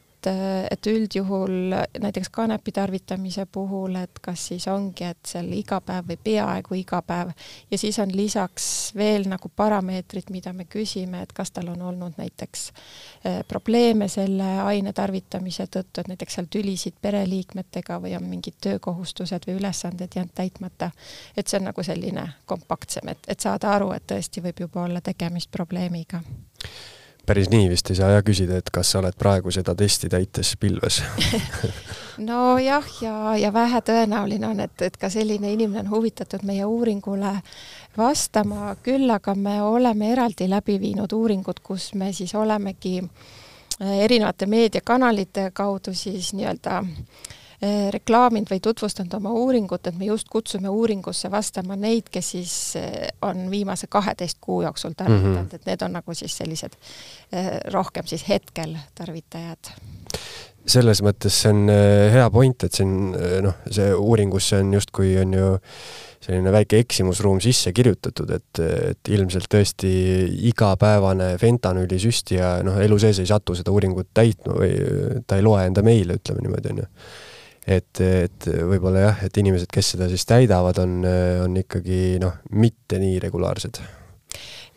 et 0.71 0.87
üldjuhul 0.87 1.75
näiteks 2.01 2.29
kanepi 2.33 2.73
tarvitamise 2.73 3.47
puhul, 3.53 3.95
et 4.01 4.19
kas 4.23 4.47
siis 4.49 4.67
ongi, 4.69 5.05
et 5.05 5.29
seal 5.29 5.51
iga 5.55 5.81
päev 5.85 6.09
või 6.11 6.19
peaaegu 6.25 6.79
iga 6.79 7.01
päev 7.07 7.31
ja 7.71 7.79
siis 7.79 7.99
on 8.03 8.13
lisaks 8.17 8.93
veel 8.97 9.29
nagu 9.31 9.51
parameetrid, 9.57 10.31
mida 10.35 10.53
me 10.53 10.65
küsime, 10.71 11.23
et 11.23 11.33
kas 11.37 11.51
tal 11.51 11.71
on 11.75 11.83
olnud 11.83 12.19
näiteks 12.19 12.67
eh, 13.25 13.41
probleeme 13.49 14.09
selle 14.09 14.51
aine 14.65 14.93
tarvitamise 14.93 15.67
tõttu, 15.67 16.03
et 16.03 16.13
näiteks 16.15 16.39
seal 16.39 16.51
tülisid 16.51 16.99
pereliikmetega 17.03 18.01
või 18.03 18.17
on 18.19 18.27
mingid 18.31 18.59
töökohustused 18.61 19.49
või 19.49 19.61
ülesanded 19.61 20.17
jäänud 20.17 20.35
täitmata. 20.35 20.91
et 21.37 21.49
see 21.49 21.61
on 21.61 21.71
nagu 21.71 21.83
selline 21.83 22.29
kompaktsem, 22.47 23.09
et, 23.09 23.25
et 23.29 23.41
saada 23.41 23.73
aru, 23.77 23.93
et 23.93 24.07
tõesti 24.07 24.43
võib 24.43 24.67
juba 24.67 24.83
olla 24.85 25.01
tegemist 25.01 25.51
probleemiga 25.51 26.23
päris 27.27 27.51
nii 27.51 27.69
vist 27.71 27.91
ei 27.91 27.99
saa 27.99 28.11
jah 28.15 28.25
küsida, 28.25 28.59
et 28.61 28.71
kas 28.73 28.91
sa 28.93 29.01
oled 29.01 29.17
praegu 29.19 29.51
seda 29.55 29.75
testi 29.75 30.09
täites 30.13 30.55
pilves? 30.61 31.03
Nojah, 32.29 32.87
ja, 33.03 33.17
ja 33.37 33.53
vähetõenäoline 33.53 34.49
on, 34.49 34.61
et, 34.65 34.83
et 34.83 34.97
ka 34.97 35.11
selline 35.13 35.53
inimene 35.53 35.85
on 35.85 35.91
huvitatud 35.91 36.47
meie 36.49 36.65
uuringule 36.65 37.35
vastama, 37.97 38.75
küll 38.83 39.11
aga 39.13 39.35
me 39.35 39.59
oleme 39.63 40.13
eraldi 40.13 40.49
läbi 40.49 40.79
viinud 40.81 41.13
uuringud, 41.13 41.61
kus 41.63 41.93
me 41.95 42.13
siis 42.17 42.35
olemegi 42.35 43.01
erinevate 43.81 44.47
meediakanalite 44.49 45.51
kaudu 45.53 45.93
siis 45.95 46.33
nii-öelda 46.33 46.79
äh, 46.79 47.37
reklaaminud 47.91 48.51
või 48.51 48.61
tutvustanud 48.61 49.15
oma 49.17 49.33
uuringut, 49.33 49.87
et 49.87 49.99
me 49.99 50.11
just 50.11 50.29
kutsume 50.33 50.69
uuringusse 50.69 51.31
vastama 51.33 51.77
neid, 51.77 52.11
kes 52.13 52.31
siis 52.37 52.57
eh, 52.81 53.09
on 53.23 53.47
viimase 53.51 53.89
kaheteist 53.89 54.39
kuu 54.41 54.63
jooksul 54.63 54.97
tarvitanud. 54.97 55.43
Mm, 55.43 55.47
-hmm. 55.49 55.55
et 55.55 55.67
need 55.67 55.83
on 55.83 55.97
nagu 55.97 56.15
siis 56.15 56.37
sellised 56.37 56.77
eh, 57.33 57.51
rohkem 57.73 58.07
siis 58.07 58.29
hetkel 58.29 58.77
tarvitajad. 58.95 59.73
Selles 60.67 60.99
mõttes 61.03 61.31
see 61.31 61.53
on 61.55 61.69
hea 62.13 62.31
point, 62.31 62.65
et 62.65 62.75
siin 62.75 63.15
noh, 63.43 63.55
see 63.71 63.95
uuringusse 63.95 64.59
on 64.59 64.73
justkui 64.75 65.13
on 65.23 65.35
ju 65.35 65.51
selline 66.27 66.53
väike 66.53 66.81
eksimusruum 66.83 67.39
sisse 67.41 67.71
kirjutatud, 67.73 68.31
et, 68.35 68.61
et 68.91 69.11
ilmselt 69.15 69.47
tõesti 69.53 69.93
igapäevane 70.51 71.37
fentanüülisüstija 71.39 72.65
noh, 72.67 72.81
elu 72.83 72.99
sees 72.99 73.23
ei 73.23 73.31
satu 73.31 73.55
seda 73.55 73.71
uuringut 73.71 74.11
täitma 74.15 74.59
või 74.59 74.75
ta 75.27 75.39
ei 75.39 75.47
loe 75.47 75.63
enda 75.69 75.87
meile, 75.87 76.19
ütleme 76.19 76.43
niimoodi, 76.43 76.75
on 76.75 76.83
ju 76.83 76.91
et, 77.67 78.01
et 78.01 78.49
võib-olla 78.71 79.09
jah, 79.09 79.23
et 79.27 79.43
inimesed, 79.43 79.71
kes 79.73 79.95
seda 79.95 80.09
siis 80.11 80.27
täidavad, 80.29 80.79
on, 80.83 80.99
on 81.45 81.63
ikkagi 81.63 82.17
noh, 82.23 82.39
mitte 82.55 83.01
nii 83.03 83.19
regulaarsed. 83.27 83.83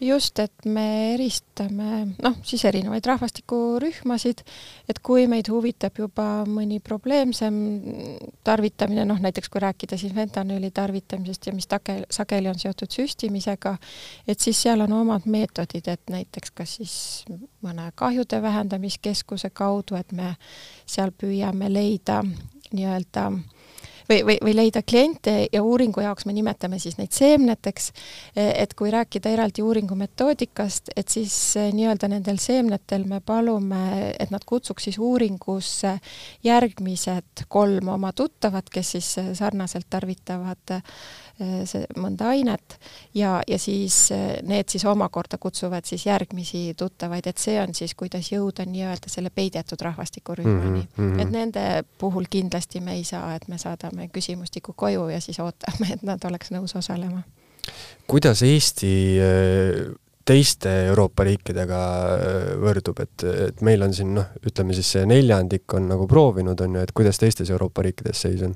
just, 0.01 0.39
et 0.39 0.65
me 0.65 1.13
eristame 1.13 2.15
noh, 2.23 2.37
siis 2.47 2.63
erinevaid 2.65 3.05
rahvastikurühmasid, 3.05 4.41
et 4.89 5.01
kui 5.03 5.27
meid 5.27 5.49
huvitab 5.51 5.99
juba 5.99 6.27
mõni 6.47 6.79
probleemsem 6.79 7.57
tarvitamine, 8.47 9.03
noh 9.05 9.19
näiteks 9.19 9.51
kui 9.51 9.61
rääkida 9.61 9.99
siis 9.99 10.15
fentanüüli 10.15 10.71
tarvitamisest 10.71 11.49
ja 11.51 11.53
mis 11.53 11.67
tage-, 11.67 12.05
sageli 12.09 12.49
on 12.49 12.57
seotud 12.57 12.95
süstimisega, 12.95 13.75
et 14.25 14.39
siis 14.39 14.63
seal 14.63 14.87
on 14.87 14.95
omad 15.01 15.27
meetodid, 15.27 15.91
et 15.91 16.07
näiteks 16.09 16.55
kas 16.55 16.77
siis 16.79 16.95
mõne 17.61 17.91
kahjude 17.99 18.41
vähendamiskeskuse 18.41 19.51
kaudu, 19.51 19.99
et 19.99 20.15
me 20.15 20.37
seal 20.87 21.11
püüame 21.11 21.67
leida 21.69 22.23
nii-öelda 22.73 23.29
või, 24.09 24.23
või, 24.25 24.37
või 24.43 24.55
leida 24.55 24.81
kliente 24.83 25.35
ja 25.53 25.61
uuringu 25.63 26.01
jaoks 26.01 26.25
me 26.25 26.33
nimetame 26.33 26.79
siis 26.79 26.97
neid 26.97 27.13
seemneteks, 27.15 27.91
et 28.35 28.73
kui 28.77 28.91
rääkida 28.91 29.31
eraldi 29.35 29.63
uuringu 29.65 29.95
metoodikast, 29.95 30.93
et 30.97 31.09
siis 31.09 31.35
eh, 31.59 31.71
nii-öelda 31.75 32.09
nendel 32.11 32.41
seemnetel 32.41 33.05
me 33.09 33.21
palume, 33.25 33.83
et 34.19 34.33
nad 34.33 34.45
kutsuks 34.45 34.89
siis 34.89 34.97
uuringusse 34.97 35.97
järgmised 36.43 37.45
kolm 37.47 37.93
oma 37.95 38.13
tuttavat, 38.13 38.69
kes 38.73 38.95
siis 38.97 39.13
eh, 39.21 39.33
sarnaselt 39.37 39.89
tarvitavad 39.89 40.79
Äh, 40.79 40.81
see 41.39 41.85
mõnda 41.99 42.33
ainet 42.33 42.75
ja, 43.15 43.39
ja 43.47 43.59
siis 43.59 44.09
äh, 44.15 44.39
need 44.43 44.69
siis 44.71 44.85
omakorda 44.89 45.39
kutsuvad 45.39 45.87
siis 45.87 46.05
järgmisi 46.05 46.73
tuttavaid, 46.77 47.27
et 47.27 47.37
see 47.39 47.55
on 47.61 47.73
siis, 47.75 47.95
kuidas 47.95 48.31
jõuda 48.31 48.65
nii-öelda 48.67 49.11
selle 49.11 49.31
peidetud 49.33 49.81
rahvastikurühmani 49.87 50.81
mm. 50.81 50.89
-hmm. 50.97 51.21
et 51.21 51.31
nende 51.31 51.65
puhul 51.97 52.27
kindlasti 52.29 52.83
me 52.83 52.97
ei 52.99 53.03
saa, 53.03 53.35
et 53.35 53.47
me 53.47 53.57
saadame 53.57 54.09
küsimustiku 54.13 54.73
koju 54.75 55.07
ja 55.09 55.21
siis 55.21 55.39
ootame, 55.39 55.93
et 55.93 56.03
nad 56.03 56.23
oleks 56.25 56.51
nõus 56.51 56.75
osalema. 56.75 57.23
kuidas 58.07 58.43
Eesti 58.43 58.93
äh, 59.23 59.95
teiste 60.29 60.69
Euroopa 60.85 61.23
riikidega 61.25 61.79
võrdub, 62.61 62.99
et, 63.01 63.23
et 63.47 63.61
meil 63.65 63.81
on 63.81 63.93
siin 63.93 64.13
noh, 64.13 64.27
ütleme 64.45 64.75
siis 64.77 64.91
see 64.93 65.05
neljandik 65.09 65.73
on 65.73 65.87
nagu 65.89 66.05
proovinud, 66.07 66.59
on 66.61 66.75
ju, 66.75 66.83
et 66.85 66.91
kuidas 66.93 67.17
teistes 67.17 67.49
Euroopa 67.49 67.81
riikides 67.87 68.27
seis 68.27 68.43
on? 68.45 68.53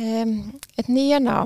Ehm, 0.00 0.38
et 0.78 0.88
nii 0.88 1.10
ja 1.12 1.20
naa, 1.22 1.44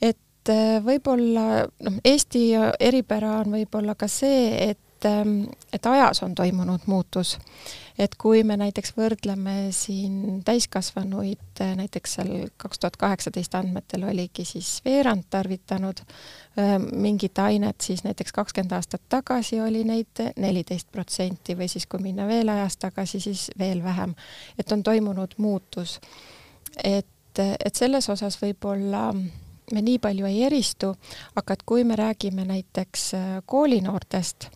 et 0.00 0.48
äh, 0.48 0.78
võib-olla 0.84 1.66
noh, 1.84 1.98
Eesti 2.04 2.46
eripära 2.80 3.42
on 3.42 3.52
võib-olla 3.52 3.94
ka 4.00 4.08
see, 4.08 4.70
et, 4.70 5.04
ähm, 5.08 5.42
et 5.72 5.86
ajas 5.86 6.22
on 6.24 6.34
toimunud 6.34 6.88
muutus. 6.88 7.38
et 7.98 8.14
kui 8.16 8.40
me 8.42 8.56
näiteks 8.56 8.94
võrdleme 8.96 9.68
siin 9.76 10.40
täiskasvanuid, 10.44 11.60
äh, 11.60 11.74
näiteks 11.76 12.14
seal 12.16 12.30
kaks 12.56 12.80
tuhat 12.80 12.96
kaheksateist 12.96 13.54
andmetel 13.54 14.06
oligi 14.08 14.46
siis 14.48 14.80
veerand 14.84 15.28
tarvitanud 15.30 16.00
ähm, 16.58 16.88
mingit 16.96 17.38
ainet, 17.38 17.80
siis 17.80 18.04
näiteks 18.04 18.32
kakskümmend 18.32 18.72
aastat 18.72 19.02
tagasi 19.08 19.60
oli 19.60 19.84
neid 19.84 20.24
neliteist 20.40 20.88
protsenti 20.92 21.58
või 21.60 21.68
siis 21.68 21.86
kui 21.86 22.00
minna 22.00 22.26
veel 22.26 22.48
ajas 22.48 22.80
tagasi, 22.80 23.20
siis 23.20 23.50
veel 23.58 23.84
vähem. 23.84 24.14
et 24.58 24.72
on 24.72 24.82
toimunud 24.82 25.34
muutus. 25.36 26.00
et 26.84 27.11
et, 27.32 27.56
et 27.64 27.74
selles 27.74 28.08
osas 28.12 28.36
võib-olla 28.40 29.08
me 29.72 29.82
nii 29.82 29.98
palju 30.02 30.28
ei 30.28 30.42
eristu, 30.46 30.92
aga 31.36 31.56
et 31.56 31.62
kui 31.66 31.84
me 31.84 31.96
räägime 31.96 32.44
näiteks 32.48 33.14
äh, 33.14 33.32
koolinoortest, 33.46 34.50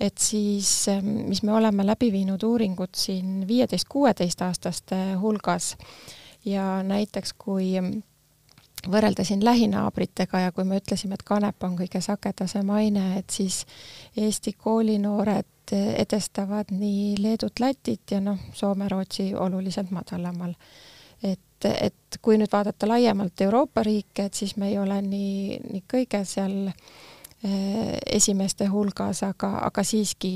et 0.00 0.18
siis, 0.18 0.88
ähm, 0.88 1.28
mis 1.28 1.42
me 1.42 1.52
oleme 1.52 1.86
läbi 1.86 2.12
viinud 2.12 2.42
uuringud 2.42 2.94
siin 2.96 3.46
viieteist-kuueteistaastaste 3.48 5.02
hulgas 5.20 5.76
ja 6.44 6.82
näiteks 6.82 7.34
kui 7.38 7.76
võrrelda 8.90 9.24
siin 9.24 9.44
lähinaabritega 9.44 10.40
ja 10.46 10.52
kui 10.52 10.64
me 10.66 10.80
ütlesime, 10.80 11.14
et 11.14 11.22
kanep 11.26 11.62
on 11.62 11.76
kõige 11.78 12.00
sagedasem 12.02 12.70
aine, 12.74 13.18
et 13.18 13.30
siis 13.30 13.62
Eesti 14.18 14.56
koolinoored 14.58 15.72
edestavad 15.72 16.72
nii 16.74 17.14
Leedut, 17.22 17.62
Lätit 17.62 18.10
ja 18.10 18.20
noh, 18.20 18.40
Soome-Rootsi 18.52 19.30
oluliselt 19.38 19.92
madalamal. 19.94 20.52
Et, 21.22 21.40
et 21.70 22.18
kui 22.22 22.38
nüüd 22.40 22.52
vaadata 22.52 22.88
laiemalt 22.88 23.40
Euroopa 23.40 23.84
riike, 23.86 24.26
et 24.28 24.34
siis 24.34 24.56
me 24.60 24.70
ei 24.70 24.78
ole 24.78 24.98
nii, 25.06 25.60
nii 25.70 25.84
kõige 25.90 26.22
seal 26.28 26.68
eh, 26.68 27.96
esimeste 28.06 28.68
hulgas, 28.72 29.22
aga, 29.26 29.54
aga 29.68 29.84
siiski, 29.86 30.34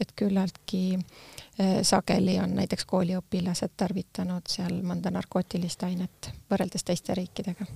et 0.00 0.14
küllaltki 0.18 0.84
eh, 0.94 1.80
sageli 1.86 2.38
on 2.42 2.56
näiteks 2.60 2.86
kooliõpilased 2.90 3.76
tarvitanud 3.76 4.48
seal 4.50 4.80
mõnda 4.86 5.12
narkootilist 5.14 5.84
ainet 5.86 6.32
võrreldes 6.50 6.86
teiste 6.86 7.16
riikidega 7.16 7.68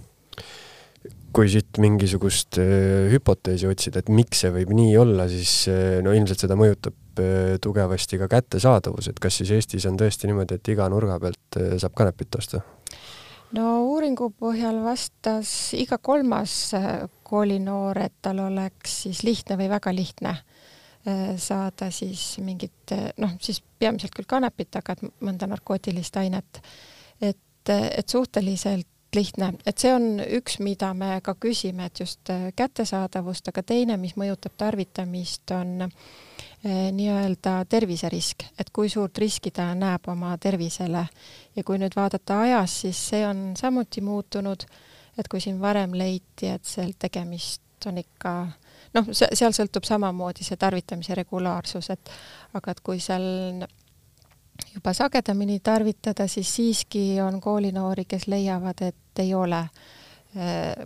kui 1.32 1.46
siit 1.46 1.78
mingisugust 1.78 2.58
äh, 2.58 3.06
hüpoteesi 3.12 3.68
otsida, 3.68 4.00
et 4.02 4.08
miks 4.10 4.42
see 4.42 4.50
võib 4.50 4.72
nii 4.74 4.96
olla, 4.98 5.28
siis 5.30 5.68
no 6.02 6.14
ilmselt 6.16 6.42
seda 6.42 6.56
mõjutab 6.58 6.96
tugevasti 7.62 8.18
ka 8.20 8.28
kättesaadavus, 8.30 9.08
et 9.10 9.18
kas 9.18 9.40
siis 9.40 9.50
Eestis 9.56 9.86
on 9.90 9.96
tõesti 9.98 10.30
niimoodi, 10.30 10.58
et 10.58 10.68
iga 10.70 10.86
nurga 10.90 11.16
pealt 11.22 11.58
saab 11.82 11.96
kanepit 11.98 12.38
osta? 12.38 12.60
No 13.56 13.68
uuringu 13.88 14.30
põhjal 14.36 14.82
vastas 14.84 15.52
iga 15.76 15.98
kolmas 16.02 16.74
äh, 16.76 17.06
koolinoor, 17.28 18.00
et 18.08 18.16
tal 18.22 18.42
oleks 18.44 19.02
siis 19.06 19.22
lihtne 19.26 19.58
või 19.60 19.70
väga 19.72 19.94
lihtne 19.94 20.34
äh, 20.34 21.32
saada 21.40 21.90
siis 21.94 22.36
mingit 22.44 22.94
äh, 22.96 23.08
noh, 23.22 23.34
siis 23.40 23.62
peamiselt 23.78 24.14
küll 24.16 24.28
kanepit, 24.28 24.76
aga 24.80 24.96
et 24.96 25.04
mõnda 25.24 25.48
narkootilist 25.50 26.16
ainet. 26.20 26.62
et, 27.20 27.68
et 27.68 28.08
suhteliselt 28.08 28.86
lihtne, 29.16 29.52
et 29.66 29.78
see 29.80 29.90
on 29.92 30.20
üks, 30.20 30.58
mida 30.60 30.92
me 30.94 31.18
ka 31.24 31.34
küsime, 31.40 31.86
et 31.88 32.00
just 32.00 32.28
kättesaadavust, 32.56 33.48
aga 33.48 33.62
teine, 33.64 33.96
mis 33.96 34.14
mõjutab 34.20 34.52
tarvitamist, 34.60 35.50
on 35.56 35.88
äh, 35.88 35.94
nii-öelda 36.64 37.64
terviserisk, 37.70 38.42
et 38.58 38.70
kui 38.74 38.88
suurt 38.90 39.18
riski 39.18 39.50
ta 39.54 39.70
näeb 39.78 40.08
oma 40.10 40.32
tervisele. 40.42 41.04
Ja 41.56 41.64
kui 41.64 41.78
nüüd 41.78 41.94
vaadata 41.96 42.40
ajas, 42.42 42.80
siis 42.82 43.02
see 43.12 43.22
on 43.26 43.52
samuti 43.58 44.02
muutunud, 44.02 44.64
et 45.18 45.28
kui 45.28 45.40
siin 45.40 45.60
varem 45.60 45.94
leiti, 45.94 46.50
et 46.50 46.64
seal 46.66 46.92
tegemist 46.98 47.62
on 47.86 47.98
ikka 48.02 48.32
noh, 48.94 49.10
seal 49.14 49.54
sõltub 49.54 49.86
samamoodi 49.86 50.46
see 50.46 50.58
tarvitamise 50.58 51.14
regulaarsus, 51.18 51.90
et 51.94 52.10
aga 52.58 52.74
et 52.74 52.82
kui 52.82 52.98
seal 53.02 53.62
juba 54.74 54.92
sagedamini 54.94 55.60
tarvitada, 55.62 56.26
siis 56.26 56.50
siiski 56.56 57.20
on 57.22 57.40
koolinoori, 57.40 58.04
kes 58.04 58.26
leiavad, 58.26 58.82
et 58.82 59.22
ei 59.22 59.34
ole 59.34 59.62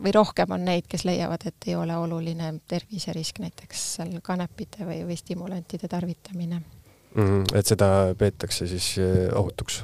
või 0.02 0.12
rohkem 0.14 0.54
on 0.54 0.64
neid, 0.64 0.86
kes 0.88 1.04
leiavad, 1.04 1.42
et 1.46 1.66
ei 1.68 1.74
ole 1.76 1.96
oluline 1.96 2.54
terviserisk 2.68 3.42
näiteks 3.42 3.82
seal 3.96 4.14
kanepite 4.24 4.86
või, 4.88 5.02
või 5.08 5.16
stimulantide 5.20 5.88
tarvitamine 5.92 6.60
mm. 6.60 7.22
-hmm. 7.22 7.58
et 7.58 7.66
seda 7.66 7.88
peetakse 8.18 8.66
siis 8.66 8.94
ohutuks? 9.34 9.82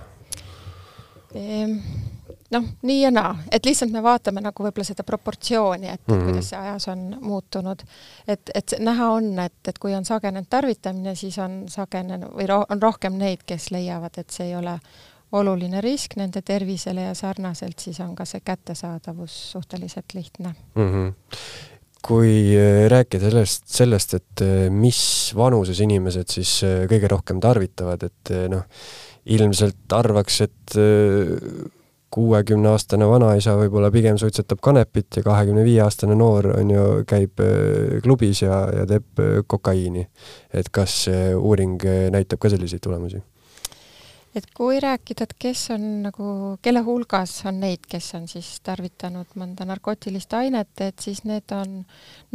Ehm, 1.37 1.76
noh, 2.50 2.64
nii 2.82 3.02
ja 3.02 3.10
naa, 3.12 3.34
et 3.52 3.66
lihtsalt 3.66 3.92
me 3.92 4.02
vaatame 4.04 4.40
nagu 4.44 4.64
võib-olla 4.64 4.87
seda 4.87 5.04
proportsiooni, 5.06 5.90
et 5.92 6.00
mm 6.06 6.14
-hmm. 6.14 6.30
kuidas 6.30 6.48
see 6.52 6.58
ajas 6.58 6.88
on 6.88 7.18
muutunud. 7.20 7.82
et, 8.28 8.50
et 8.54 8.75
näha 8.78 9.10
on, 9.10 9.38
et, 9.38 9.68
et 9.68 9.78
kui 9.78 9.94
on 9.94 10.04
sagenenud 10.04 10.48
tarvitamine, 10.50 11.14
siis 11.14 11.38
on 11.38 11.64
sagenenud 11.68 12.32
või 12.32 12.48
ro 12.48 12.64
on 12.68 12.82
rohkem 12.82 13.18
neid, 13.18 13.44
kes 13.46 13.70
leiavad, 13.70 14.18
et 14.18 14.30
see 14.30 14.46
ei 14.46 14.56
ole 14.56 14.78
oluline 15.32 15.80
risk 15.85 16.16
nende 16.16 16.42
tervisele 16.42 17.08
ja 17.11 17.14
sarnaselt 17.14 17.78
siis 17.78 18.00
on 18.00 18.14
ka 18.16 18.25
see 18.25 18.40
kättesaadavus 18.44 19.35
suhteliselt 19.52 20.14
lihtne 20.14 20.54
mm. 20.75 20.92
-hmm 20.92 21.12
kui 22.08 22.54
äh, 22.56 22.87
rääkida 22.90 23.30
sellest, 23.30 23.66
sellest, 23.66 24.14
et 24.14 24.42
äh, 24.44 24.68
mis 24.70 25.32
vanuses 25.37 25.80
inimesed 25.82 26.30
siis 26.30 26.61
äh, 26.66 26.85
kõige 26.90 27.11
rohkem 27.11 27.40
tarvitavad, 27.42 28.06
et 28.06 28.32
noh, 28.52 28.62
ilmselt 29.28 29.92
arvaks, 29.92 30.40
et 30.47 30.76
kuuekümneaastane 32.14 33.04
vanaisa 33.08 33.52
võib-olla 33.58 33.90
pigem 33.92 34.16
suitsetab 34.16 34.62
kanepit 34.64 35.18
ja 35.18 35.23
kahekümne 35.26 35.64
viie 35.66 35.82
aastane 35.85 36.16
noor 36.16 36.49
on 36.54 36.70
ju, 36.73 36.85
käib 37.08 37.42
klubis 38.02 38.40
ja, 38.47 38.62
ja 38.73 38.87
teeb 38.88 39.20
kokaiini. 39.47 40.06
et 40.54 40.70
kas 40.73 41.02
uuring 41.37 41.85
näitab 42.14 42.40
ka 42.40 42.49
selliseid 42.49 42.80
tulemusi? 42.80 43.20
Et 44.37 44.47
kui 44.54 44.80
rääkida, 44.80 45.25
et 45.25 45.35
kes 45.40 45.62
on 45.75 45.85
nagu, 46.04 46.26
kelle 46.62 46.82
hulgas 46.85 47.32
on 47.49 47.61
neid, 47.62 47.87
kes 47.88 48.11
on 48.18 48.28
siis 48.30 48.50
tarvitanud 48.64 49.32
mõnda 49.40 49.66
narkootilist 49.68 50.35
ainet, 50.37 50.73
et 50.85 51.00
siis 51.00 51.25
need 51.28 51.54
on 51.56 51.80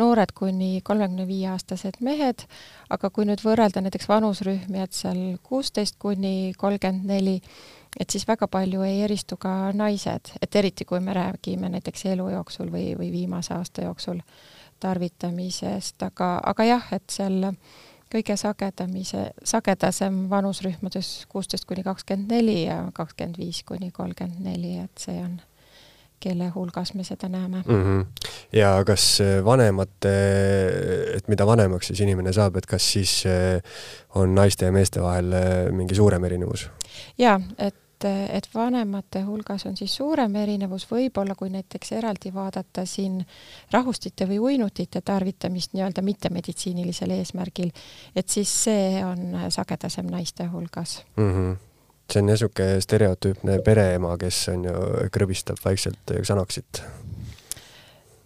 noored 0.02 0.34
kuni 0.36 0.82
kolmekümne 0.86 1.28
viie 1.30 1.52
aastased 1.54 2.02
mehed, 2.02 2.46
aga 2.94 3.12
kui 3.14 3.28
nüüd 3.30 3.44
võrrelda 3.46 3.84
näiteks 3.86 4.10
vanusrühmi, 4.10 4.82
et 4.82 4.98
seal 4.98 5.22
kuusteist 5.44 6.00
kuni 6.02 6.54
kolmkümmend 6.58 7.08
neli, 7.14 7.38
et 8.00 8.10
siis 8.10 8.26
väga 8.28 8.50
palju 8.52 8.82
ei 8.88 9.04
eristu 9.06 9.38
ka 9.38 9.72
naised, 9.78 10.34
et 10.42 10.56
eriti 10.56 10.86
kui 10.90 11.00
me 11.00 11.14
räägime 11.14 11.70
näiteks 11.78 12.08
elu 12.16 12.30
jooksul 12.34 12.74
või, 12.74 12.92
või 12.98 13.14
viimase 13.14 13.54
aasta 13.54 13.86
jooksul 13.86 14.20
tarvitamisest, 14.84 16.02
aga, 16.04 16.36
aga 16.44 16.66
jah, 16.68 16.94
et 16.96 17.06
seal 17.14 17.54
kõige 18.14 18.36
sagedamise, 18.40 19.30
sagedasem 19.48 20.28
vanusrühmades 20.32 21.26
kuusteist 21.32 21.66
kuni 21.70 21.84
kakskümmend 21.86 22.32
neli 22.34 22.64
ja 22.66 22.84
kakskümmend 22.94 23.40
viis 23.42 23.64
kuni 23.68 23.92
kolmkümmend 23.92 24.46
neli, 24.46 24.78
et 24.84 25.02
see 25.02 25.18
on, 25.24 25.40
kelle 26.24 26.48
hulgas 26.56 26.94
me 26.96 27.04
seda 27.04 27.28
näeme 27.28 27.64
mm. 27.66 27.84
-hmm. 27.84 28.30
ja 28.56 28.72
kas 28.88 29.20
vanemate, 29.46 30.14
et 31.18 31.28
mida 31.28 31.46
vanemaks 31.46 31.88
siis 31.88 32.00
inimene 32.06 32.34
saab, 32.34 32.58
et 32.58 32.66
kas 32.66 32.92
siis 32.94 33.26
eh, 33.26 33.62
on 34.16 34.36
naiste 34.36 34.66
ja 34.66 34.72
meeste 34.72 35.02
vahel 35.02 35.34
eh, 35.34 35.72
mingi 35.72 35.96
suurem 35.96 36.24
erinevus? 36.24 36.70
jaa, 37.18 37.42
et 37.58 37.76
et, 38.04 38.30
et 38.38 38.48
vanemate 38.56 39.24
hulgas 39.28 39.66
on 39.66 39.78
siis 39.78 39.96
suurem 39.96 40.36
erinevus, 40.36 40.86
võib-olla 40.92 41.36
kui 41.36 41.52
näiteks 41.54 41.92
eraldi 42.00 42.34
vaadata 42.34 42.86
siin 42.86 43.22
rahustite 43.72 44.28
või 44.30 44.40
uinutite 44.40 45.02
tarvitamist 45.02 45.74
nii-öelda 45.74 46.02
mittemeditsiinilisel 46.06 47.16
eesmärgil, 47.18 47.72
et 48.16 48.30
siis 48.30 48.54
see 48.64 49.04
on 49.06 49.38
sagedasem 49.50 50.10
naiste 50.12 50.50
hulgas 50.54 51.04
mm. 51.18 51.32
-hmm 51.32 51.62
see 52.14 52.20
on 52.20 52.26
niisugune 52.28 52.82
stereotüüpne 52.82 53.60
pereema, 53.66 54.18
kes 54.20 54.50
on 54.52 54.66
ju, 54.68 54.74
krõbistab 55.12 55.58
vaikselt 55.66 56.12
Xanaxit 56.22 56.82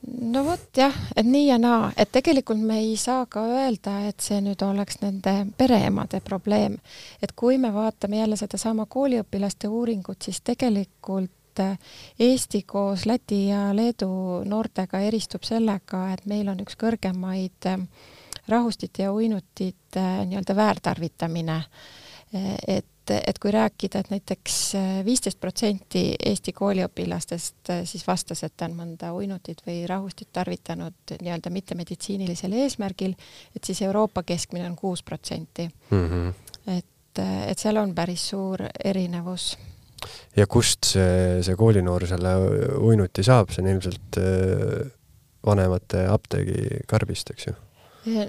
no 0.07 0.43
vot 0.45 0.77
jah, 0.77 0.93
et 1.15 1.25
nii 1.27 1.47
ja 1.47 1.57
naa, 1.61 1.91
et 1.97 2.11
tegelikult 2.11 2.61
me 2.63 2.79
ei 2.79 2.95
saa 2.99 3.25
ka 3.29 3.43
öelda, 3.47 3.99
et 4.07 4.23
see 4.23 4.39
nüüd 4.43 4.61
oleks 4.65 5.01
nende 5.01 5.33
pereemade 5.57 6.21
probleem. 6.25 6.77
et 7.21 7.31
kui 7.35 7.57
me 7.57 7.73
vaatame 7.73 8.21
jälle 8.21 8.37
sedasama 8.39 8.85
kooliõpilaste 8.85 9.67
uuringut, 9.67 10.21
siis 10.21 10.41
tegelikult 10.41 11.59
äh, 11.59 11.77
Eesti 12.19 12.63
koos 12.63 13.05
Läti 13.05 13.47
ja 13.47 13.75
Leedu 13.75 14.43
noortega 14.45 14.99
eristub 14.99 15.43
sellega, 15.43 16.11
et 16.13 16.25
meil 16.25 16.47
on 16.47 16.61
üks 16.63 16.79
kõrgemaid 16.79 17.71
äh, 17.71 17.79
rahustite 18.47 19.03
ja 19.03 19.13
uinutite 19.13 19.99
äh, 19.99 20.21
nii-öelda 20.27 20.55
väärtarvitamine. 20.55 21.63
et 22.67 22.85
et, 23.09 23.23
et 23.27 23.39
kui 23.39 23.51
rääkida, 23.51 23.99
et 23.99 24.09
näiteks 24.11 24.57
äh, 24.75 24.89
viisteist 25.05 25.39
protsenti 25.39 26.15
Eesti 26.25 26.53
kooliõpilastest 26.55 27.71
äh, 27.73 27.81
siis 27.85 28.05
vastas, 28.07 28.43
et 28.43 28.65
on 28.65 28.75
mõnda 28.77 29.11
uinutit 29.15 29.63
või 29.67 29.85
rahustit 29.89 30.29
tarvitanud 30.33 31.15
nii-öelda 31.21 31.51
mittemeditsiinilisel 31.53 32.53
eesmärgil, 32.63 33.15
et 33.55 33.63
siis 33.63 33.81
Euroopa 33.81 34.23
keskmine 34.23 34.67
on 34.69 34.75
kuus 34.75 35.03
protsenti. 35.03 35.69
Mhm. 35.91 36.29
et, 36.67 37.19
äh, 37.19 37.49
et 37.51 37.59
seal 37.59 37.77
on 37.77 37.95
päris 37.95 38.29
suur 38.29 38.61
erinevus 38.83 39.57
ja 40.35 40.45
kust 40.47 40.85
see, 40.85 41.41
see 41.43 41.55
koolinoor 41.57 42.05
selle 42.07 42.33
uinuti 42.77 43.23
saab, 43.23 43.49
see 43.49 43.63
on 43.63 43.69
ilmselt 43.71 44.19
vanemate 45.47 46.03
apteegikarbist, 46.11 47.31
eks 47.33 47.47
ju? 47.47 47.55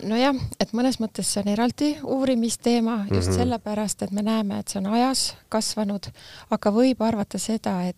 Nojah, 0.09 0.37
et 0.61 0.75
mõnes 0.77 0.99
mõttes 1.03 1.31
see 1.33 1.43
on 1.45 1.53
eraldi 1.53 1.93
uurimisteema 2.03 2.99
just 3.11 3.15
mm 3.15 3.33
-hmm. 3.33 3.39
sellepärast, 3.39 4.03
et 4.03 4.11
me 4.11 4.23
näeme, 4.23 4.59
et 4.59 4.69
see 4.69 4.81
on 4.83 4.93
ajas 4.93 5.35
kasvanud, 5.49 6.11
aga 6.51 6.71
võib 6.71 7.03
arvata 7.03 7.39
seda, 7.39 7.83
et 7.89 7.97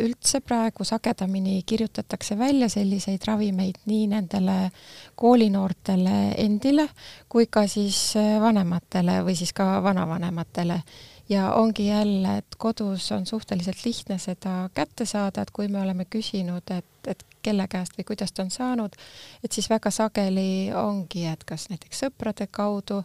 üldse 0.00 0.40
praegu 0.40 0.84
sagedamini 0.84 1.62
kirjutatakse 1.66 2.38
välja 2.38 2.68
selliseid 2.68 3.20
ravimeid 3.26 3.82
nii 3.86 4.06
nendele 4.06 4.70
koolinoortele 5.14 6.34
endile 6.38 6.88
kui 7.28 7.46
ka 7.46 7.66
siis 7.66 8.14
vanematele 8.40 9.20
või 9.26 9.36
siis 9.36 9.52
ka 9.52 9.82
vanavanematele 9.82 10.80
ja 11.28 11.52
ongi 11.52 11.86
jälle, 11.86 12.36
et 12.36 12.56
kodus 12.58 13.12
on 13.12 13.26
suhteliselt 13.26 13.84
lihtne 13.84 14.18
seda 14.18 14.70
kätte 14.74 15.04
saada, 15.04 15.42
et 15.42 15.50
kui 15.50 15.68
me 15.68 15.80
oleme 15.80 16.04
küsinud, 16.04 16.70
et, 16.70 16.86
et 17.06 17.24
kelle 17.46 17.66
käest 17.70 17.96
või 17.98 18.06
kuidas 18.10 18.34
ta 18.34 18.44
on 18.44 18.50
saanud, 18.50 18.96
et 19.44 19.52
siis 19.52 19.68
väga 19.70 19.90
sageli 19.94 20.72
ongi, 20.74 21.26
et 21.30 21.44
kas 21.48 21.68
näiteks 21.72 22.04
sõprade 22.04 22.48
kaudu 22.50 23.02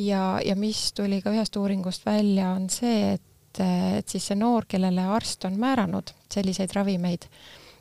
ja, 0.00 0.40
ja 0.44 0.56
mis 0.56 0.92
tuli 0.96 1.20
ka 1.22 1.32
ühest 1.34 1.56
uuringust 1.60 2.06
välja, 2.06 2.52
on 2.56 2.70
see, 2.72 3.14
et, 3.18 3.62
et 4.00 4.08
siis 4.08 4.30
see 4.30 4.38
noor, 4.40 4.68
kellele 4.68 5.06
arst 5.16 5.44
on 5.48 5.58
määranud 5.60 6.14
selliseid 6.32 6.72
ravimeid, 6.74 7.28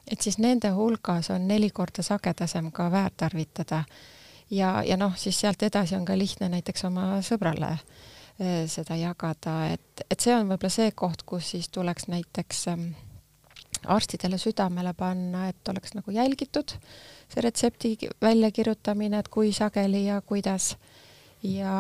et 0.08 0.22
siis 0.22 0.38
nende 0.38 0.74
hulgas 0.76 1.32
on 1.34 1.48
neli 1.48 1.72
korda 1.72 2.04
sagedasem 2.04 2.72
ka 2.72 2.92
väärtarvitada. 2.92 3.84
ja, 4.50 4.82
ja 4.84 4.98
noh, 4.98 5.16
siis 5.18 5.39
sealt 5.39 5.63
edasi 5.63 5.96
on 5.96 6.06
ka 6.06 6.18
lihtne 6.18 6.50
näiteks 6.50 6.86
oma 6.92 7.22
sõbrale 7.22 7.78
Eh, 8.42 8.63
seda 8.66 8.96
jagada, 8.98 9.68
et, 9.76 10.02
et 10.10 10.18
see 10.18 10.34
on 10.34 10.48
võib-olla 10.50 10.74
see 10.74 10.92
koht, 10.98 11.22
kus 11.30 11.52
siis 11.54 11.68
tuleks 11.70 12.08
näiteks 12.10 12.63
ähm, 12.72 12.88
arstidele 13.91 14.38
südamele 14.41 14.93
panna, 14.98 15.48
et 15.52 15.69
oleks 15.69 15.96
nagu 15.98 16.12
jälgitud 16.12 16.76
see 17.34 17.43
retsepti 17.43 17.93
väljakirjutamine, 18.22 19.19
et 19.19 19.30
kui 19.34 19.54
sageli 19.56 20.06
ja 20.06 20.22
kuidas 20.22 20.74
ja, 21.43 21.78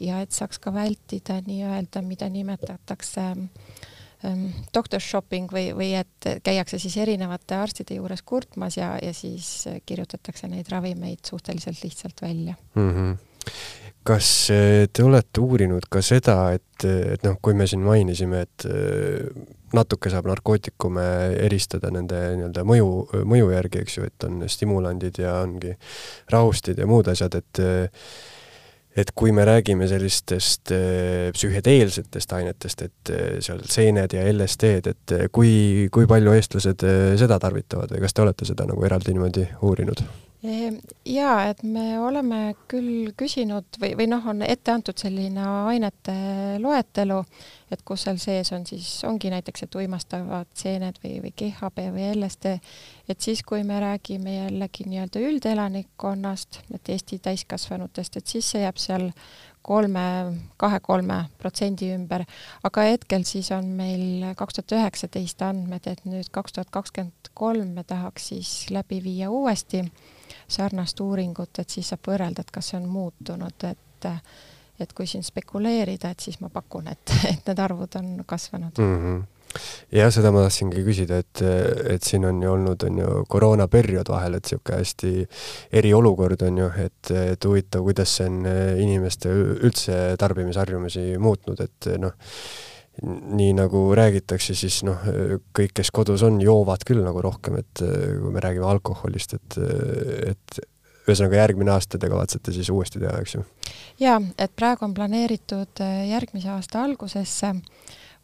ja 0.00 0.20
et 0.22 0.32
saaks 0.32 0.60
ka 0.62 0.72
vältida 0.74 1.40
nii-öelda, 1.46 2.02
mida 2.06 2.28
nimetatakse 2.32 3.26
ähm, 3.32 4.46
doctor 4.74 5.02
shopping 5.02 5.52
või, 5.52 5.70
või 5.76 5.92
et 5.98 6.30
käiakse 6.44 6.78
siis 6.82 6.96
erinevate 7.02 7.58
arstide 7.58 7.98
juures 7.98 8.22
kurtmas 8.22 8.78
ja, 8.78 8.94
ja 9.02 9.12
siis 9.16 9.68
kirjutatakse 9.86 10.48
neid 10.48 10.70
ravimeid 10.72 11.24
suhteliselt 11.28 11.84
lihtsalt 11.84 12.22
välja 12.22 12.54
mm. 12.74 12.90
-hmm 12.90 13.20
kas 14.06 14.50
eh, 14.50 14.88
te 14.92 15.04
olete 15.06 15.42
uurinud 15.42 15.86
ka 15.90 16.02
seda, 16.02 16.36
et, 16.56 16.84
et 16.86 17.22
noh, 17.26 17.38
kui 17.42 17.54
me 17.58 17.68
siin 17.70 17.84
mainisime, 17.86 18.44
et 18.46 18.66
eh, 18.66 19.28
natuke 19.76 20.10
saab 20.12 20.28
narkootikume 20.30 21.06
eristada 21.46 21.90
nende 21.94 22.20
nii-öelda 22.36 22.64
mõju, 22.68 22.90
mõju 23.28 23.50
järgi, 23.54 23.82
eks 23.82 23.98
ju, 23.98 24.10
et 24.10 24.28
on 24.28 24.44
stimulandid 24.50 25.22
ja 25.22 25.40
ongi 25.42 25.74
rahustid 26.32 26.80
ja 26.82 26.88
muud 26.90 27.10
asjad, 27.12 27.38
et 27.40 27.64
et 28.92 29.08
kui 29.16 29.32
me 29.32 29.46
räägime 29.48 29.86
sellistest 29.88 30.68
psühhedeelsetest 31.32 32.34
ainetest, 32.36 32.82
et 32.84 33.12
seal 33.40 33.62
seened 33.64 34.12
ja 34.12 34.26
LSD-d, 34.28 34.92
et 34.92 35.14
kui, 35.32 35.88
kui 35.92 36.04
palju 36.10 36.34
eestlased 36.36 36.84
seda 37.22 37.40
tarvitavad 37.40 37.94
või 37.94 38.04
kas 38.04 38.12
te 38.12 38.26
olete 38.26 38.48
seda 38.52 38.68
nagu 38.68 38.84
eraldi 38.84 39.16
niimoodi 39.16 39.48
uurinud? 39.64 40.04
Ehm, 40.42 40.80
jaa, 41.06 41.52
et 41.52 41.60
me 41.62 42.00
oleme 42.02 42.56
küll 42.66 43.12
küsinud 43.14 43.76
või, 43.78 43.92
või 43.94 44.08
noh, 44.10 44.24
on 44.26 44.40
ette 44.42 44.72
antud 44.72 44.98
selline 44.98 45.44
ainete 45.70 46.14
loetelu, 46.58 47.18
et 47.70 47.84
kus 47.86 48.02
seal 48.08 48.18
sees 48.18 48.50
on 48.56 48.64
siis, 48.66 48.88
ongi 49.06 49.30
näiteks, 49.30 49.62
et 49.62 49.76
uimastavad 49.78 50.48
seened 50.58 50.96
või, 51.04 51.20
või 51.22 51.30
GHB 51.38 51.84
või 51.94 52.08
LSD, 52.16 52.56
et 53.14 53.22
siis, 53.22 53.44
kui 53.46 53.62
me 53.68 53.78
räägime 53.84 54.34
jällegi 54.34 54.88
nii-öelda 54.90 55.22
üldelanikkonnast, 55.28 56.58
et 56.74 56.90
Eesti 56.90 57.20
täiskasvanutest, 57.22 58.18
et 58.18 58.34
siis 58.34 58.48
see 58.50 58.64
jääb 58.64 58.80
seal 58.82 59.12
kolme, 59.62 60.06
kahe-kolme 60.58 61.20
protsendi 61.38 61.92
ümber, 61.94 62.24
aga 62.66 62.88
hetkel 62.88 63.22
siis 63.30 63.52
on 63.54 63.70
meil 63.78 64.26
kaks 64.34 64.58
tuhat 64.58 64.74
üheksateist 64.80 65.46
andmed, 65.46 65.86
et 65.86 66.02
nüüd 66.02 66.34
kaks 66.34 66.58
tuhat 66.58 66.74
kakskümmend 66.74 67.30
kolm 67.38 67.76
me 67.78 67.86
tahaks 67.86 68.32
siis 68.32 68.56
läbi 68.74 68.98
viia 69.06 69.30
uuesti 69.30 69.84
sarnast 70.48 71.00
uuringut, 71.00 71.58
et 71.58 71.70
siis 71.70 71.88
saab 71.92 72.08
võrrelda, 72.08 72.42
et 72.42 72.50
kas 72.50 72.72
see 72.72 72.80
on 72.80 72.88
muutunud, 72.88 73.68
et 73.70 74.08
et 74.80 74.92
kui 74.98 75.06
siin 75.06 75.22
spekuleerida, 75.22 76.10
et 76.10 76.20
siis 76.24 76.40
ma 76.40 76.48
pakun, 76.50 76.88
et, 76.90 77.12
et 77.28 77.46
need 77.46 77.60
arvud 77.62 78.00
on 78.00 78.24
kasvanud 78.26 78.80
mm. 78.82 78.98
-hmm 79.04 79.22
jah, 79.92 80.10
seda 80.14 80.30
ma 80.32 80.46
tahtsingi 80.46 80.82
küsida, 80.86 81.18
et, 81.22 81.42
et 81.94 82.02
siin 82.02 82.24
on 82.24 82.42
ju 82.42 82.52
olnud, 82.52 82.84
on 82.88 82.98
ju 83.02 83.24
koroonaperiood 83.28 84.08
vahel, 84.08 84.38
et 84.38 84.48
niisugune 84.48 84.78
hästi 84.78 85.12
eriolukord 85.80 86.42
on 86.46 86.58
ju, 86.62 86.68
et, 86.86 87.10
et 87.10 87.44
huvitav, 87.44 87.84
kuidas 87.84 88.16
see 88.16 88.30
on 88.30 88.46
inimeste 88.80 89.32
üldse 89.32 89.98
tarbimisharjumusi 90.18 91.18
muutnud, 91.18 91.60
et 91.60 91.90
noh, 92.00 92.16
nii 93.02 93.54
nagu 93.56 93.86
räägitakse, 93.96 94.54
siis 94.58 94.82
noh, 94.84 95.00
kõik, 95.56 95.72
kes 95.80 95.90
kodus 95.94 96.22
on, 96.26 96.36
joovad 96.44 96.84
küll 96.84 97.00
nagu 97.00 97.22
rohkem, 97.24 97.56
et 97.62 97.80
kui 97.80 98.34
me 98.34 98.42
räägime 98.44 98.68
alkoholist, 98.68 99.32
et, 99.38 99.56
et 100.28 100.60
ühesõnaga 101.08 101.40
järgmine 101.40 101.72
aasta 101.74 101.98
te 101.98 102.10
kavatsete 102.10 102.54
siis 102.54 102.70
uuesti 102.70 103.00
teha, 103.02 103.16
eks 103.22 103.36
ju? 103.38 103.42
jaa, 104.02 104.20
et 104.38 104.54
praegu 104.56 104.86
on 104.86 104.94
planeeritud 104.94 105.82
äh, 105.82 106.06
järgmise 106.12 106.52
aasta 106.52 106.84
algusesse 106.86 107.52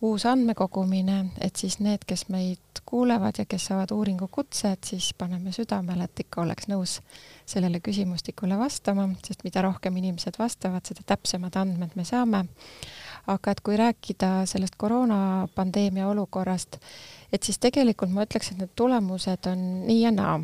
uus 0.05 0.25
andmekogumine, 0.31 1.33
et 1.43 1.59
siis 1.59 1.81
need, 1.83 2.05
kes 2.07 2.29
meid 2.31 2.83
kuulevad 2.87 3.41
ja 3.41 3.47
kes 3.51 3.67
saavad 3.71 3.91
uuringu 3.97 4.29
kutse, 4.31 4.71
et 4.77 4.87
siis 4.87 5.11
paneme 5.19 5.51
südamele, 5.53 6.07
et 6.07 6.23
ikka 6.23 6.45
oleks 6.45 6.69
nõus 6.71 7.01
sellele 7.49 7.81
küsimustikule 7.83 8.59
vastama, 8.61 9.09
sest 9.27 9.43
mida 9.45 9.65
rohkem 9.67 9.99
inimesed 9.99 10.39
vastavad, 10.39 10.87
seda 10.87 11.03
täpsemad 11.07 11.59
andmed 11.59 11.99
me 11.99 12.07
saame 12.07 12.45
aga 13.29 13.53
et 13.53 13.61
kui 13.65 13.77
rääkida 13.77 14.47
sellest 14.49 14.77
koroonapandeemia 14.81 16.09
olukorrast, 16.09 16.79
et 17.33 17.45
siis 17.45 17.61
tegelikult 17.61 18.13
ma 18.15 18.25
ütleks, 18.25 18.53
et 18.53 18.61
need 18.63 18.73
tulemused 18.79 19.49
on 19.51 19.65
nii 19.87 20.01
ja 20.01 20.13
naa. 20.15 20.39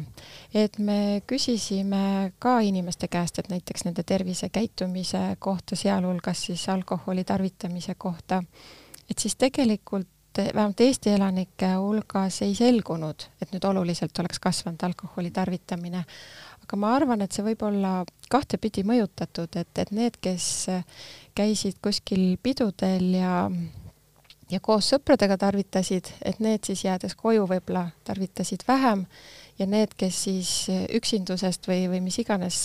et 0.54 0.78
me 0.78 1.22
küsisime 1.26 2.32
ka 2.38 2.58
inimeste 2.60 3.08
käest, 3.08 3.38
et 3.38 3.48
näiteks 3.48 3.86
nende 3.88 4.02
tervisekäitumise 4.02 5.36
kohta, 5.38 5.76
sealhulgas 5.76 6.44
siis 6.46 6.68
alkoholi 6.68 7.24
tarvitamise 7.24 7.94
kohta, 7.94 8.42
et 9.10 9.18
siis 9.18 9.36
tegelikult 9.36 10.08
vähemalt 10.38 10.80
Eesti 10.80 11.10
elanike 11.10 11.74
hulgas 11.78 12.42
ei 12.42 12.54
selgunud, 12.58 13.28
et 13.42 13.52
nüüd 13.54 13.64
oluliselt 13.64 14.18
oleks 14.18 14.40
kasvanud 14.42 14.82
alkoholi 14.82 15.30
tarvitamine. 15.30 16.04
aga 16.64 16.76
ma 16.76 16.94
arvan, 16.96 17.20
et 17.22 17.32
see 17.32 17.44
võib 17.44 17.62
olla 17.62 18.04
kahtepidi 18.34 18.82
mõjutatud, 18.86 19.56
et, 19.60 19.70
et 19.78 19.94
need, 19.94 20.18
kes 20.20 20.50
käisid 21.38 21.80
kuskil 21.82 22.34
pidudel 22.42 23.14
ja 23.14 23.38
ja 24.52 24.60
koos 24.62 24.88
sõpradega 24.92 25.36
tarvitasid, 25.40 26.10
et 26.24 26.40
need 26.42 26.66
siis 26.66 26.84
jäädes 26.84 27.16
koju 27.18 27.46
võib-olla 27.48 27.86
tarvitasid 28.04 28.64
vähem 28.68 29.04
ja 29.58 29.66
need, 29.70 29.94
kes 29.98 30.18
siis 30.26 30.50
üksindusest 30.94 31.68
või, 31.70 31.86
või 31.90 32.00
mis 32.04 32.18
iganes 32.22 32.58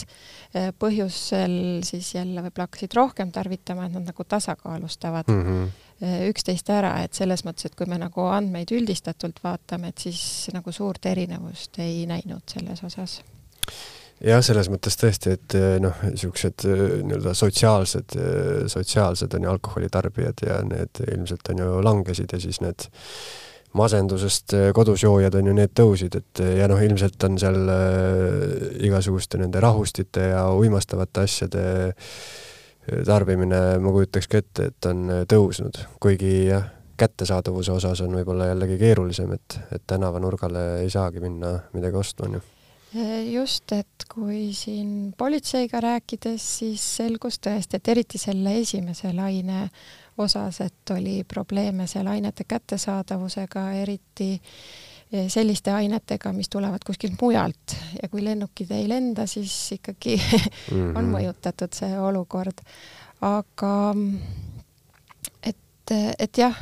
eh, 0.53 0.71
põhjusel 0.79 1.83
siis 1.87 2.13
jälle 2.15 2.43
võib-olla 2.45 2.67
hakkasid 2.67 2.97
rohkem 2.97 3.31
tarvitama, 3.35 3.87
et 3.87 3.95
nad 3.97 4.09
nagu 4.09 4.25
tasakaalustavad 4.25 5.29
mm 5.29 5.45
-hmm. 5.45 6.25
üksteist 6.31 6.69
ära, 6.73 6.97
et 7.03 7.13
selles 7.13 7.45
mõttes, 7.45 7.69
et 7.69 7.75
kui 7.75 7.85
me 7.85 7.97
nagu 7.97 8.27
andmeid 8.27 8.71
üldistatult 8.71 9.43
vaatame, 9.43 9.93
et 9.93 9.97
siis 9.97 10.49
nagu 10.53 10.71
suurt 10.71 11.05
erinevust 11.05 11.79
ei 11.79 12.05
näinud 12.05 12.43
selles 12.47 12.83
osas 12.83 13.21
jah, 14.25 14.41
selles 14.45 14.69
mõttes 14.71 14.97
tõesti, 14.99 15.35
et 15.37 15.57
eh, 15.57 15.75
noh, 15.83 15.99
niisugused 16.07 16.65
eh, 16.67 16.81
nii-öelda 17.07 17.35
sotsiaalsed, 17.37 18.15
eh, 18.19 18.65
sotsiaalsed 18.71 19.35
on 19.37 19.45
ju 19.45 19.53
alkoholitarbijad 19.53 20.43
ja 20.47 20.59
need 20.67 21.03
ilmselt 21.07 21.53
on 21.53 21.63
ju 21.63 21.77
langesid 21.85 22.35
ja 22.35 22.41
siis 22.41 22.59
need 22.63 22.89
masendusest 23.77 24.55
kodus 24.73 25.03
joojad 25.05 25.35
on 25.37 25.51
ju 25.51 25.53
need 25.53 25.75
tõusid, 25.77 26.17
et 26.17 26.41
ja 26.57 26.65
noh, 26.71 26.79
ilmselt 26.81 27.21
on 27.27 27.37
seal 27.37 27.69
igasuguste 28.81 29.37
nende 29.37 29.61
rahustite 29.61 30.31
ja 30.31 30.47
uimastavate 30.57 31.27
asjade 31.27 31.63
tarbimine, 33.05 33.61
ma 33.77 33.93
kujutaks 33.93 34.25
ka 34.25 34.41
ette, 34.41 34.71
et 34.71 34.89
on 34.89 35.05
tõusnud, 35.29 35.77
kuigi 36.01 36.47
jah, 36.49 36.65
kättesaadavuse 36.97 37.77
osas 37.77 38.01
on 38.01 38.17
võib-olla 38.17 38.49
jällegi 38.49 38.81
keerulisem, 38.81 39.37
et, 39.37 39.59
et 39.69 39.85
tänavanurgale 39.85 40.69
ei 40.81 40.89
saagi 40.89 41.21
minna 41.21 41.59
midagi 41.77 42.01
ostma, 42.01 42.25
on 42.25 42.39
ju 42.39 42.47
just, 43.31 43.71
et 43.71 44.05
kui 44.09 44.49
siin 44.57 45.13
politseiga 45.17 45.81
rääkides, 45.83 46.45
siis 46.59 46.83
selgus 46.97 47.37
tõesti, 47.37 47.77
et 47.77 47.87
eriti 47.93 48.17
selle 48.17 48.55
esimese 48.61 49.11
laine 49.13 49.67
osas, 50.17 50.61
et 50.65 50.93
oli 50.95 51.23
probleeme 51.23 51.87
seal 51.87 52.07
ainete 52.09 52.43
kättesaadavusega, 52.49 53.67
eriti 53.83 54.31
eh, 55.11 55.29
selliste 55.29 55.71
ainetega, 55.71 56.33
mis 56.33 56.49
tulevad 56.49 56.83
kuskilt 56.85 57.21
mujalt 57.21 57.77
ja 58.01 58.09
kui 58.09 58.23
lennukid 58.25 58.71
ei 58.73 58.89
lenda, 58.89 59.27
siis 59.27 59.53
ikkagi 59.77 60.17
mm 60.17 60.49
-hmm. 60.73 60.97
on 60.97 61.13
mõjutatud 61.13 61.73
see 61.73 61.99
olukord. 61.99 62.65
aga 63.21 63.95
et, 65.43 65.91
et 66.19 66.37
jah, 66.37 66.57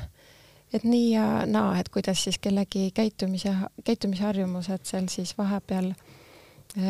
et 0.73 0.83
nii 0.83 1.11
ja 1.11 1.45
naa, 1.45 1.79
et 1.79 1.89
kuidas 1.89 2.23
siis 2.23 2.37
kellegi 2.37 2.91
käitumise, 2.91 3.55
käitumisharjumused 3.83 4.83
seal 4.83 5.07
siis 5.07 5.37
vahepeal 5.37 5.93
Eh, 5.93 6.16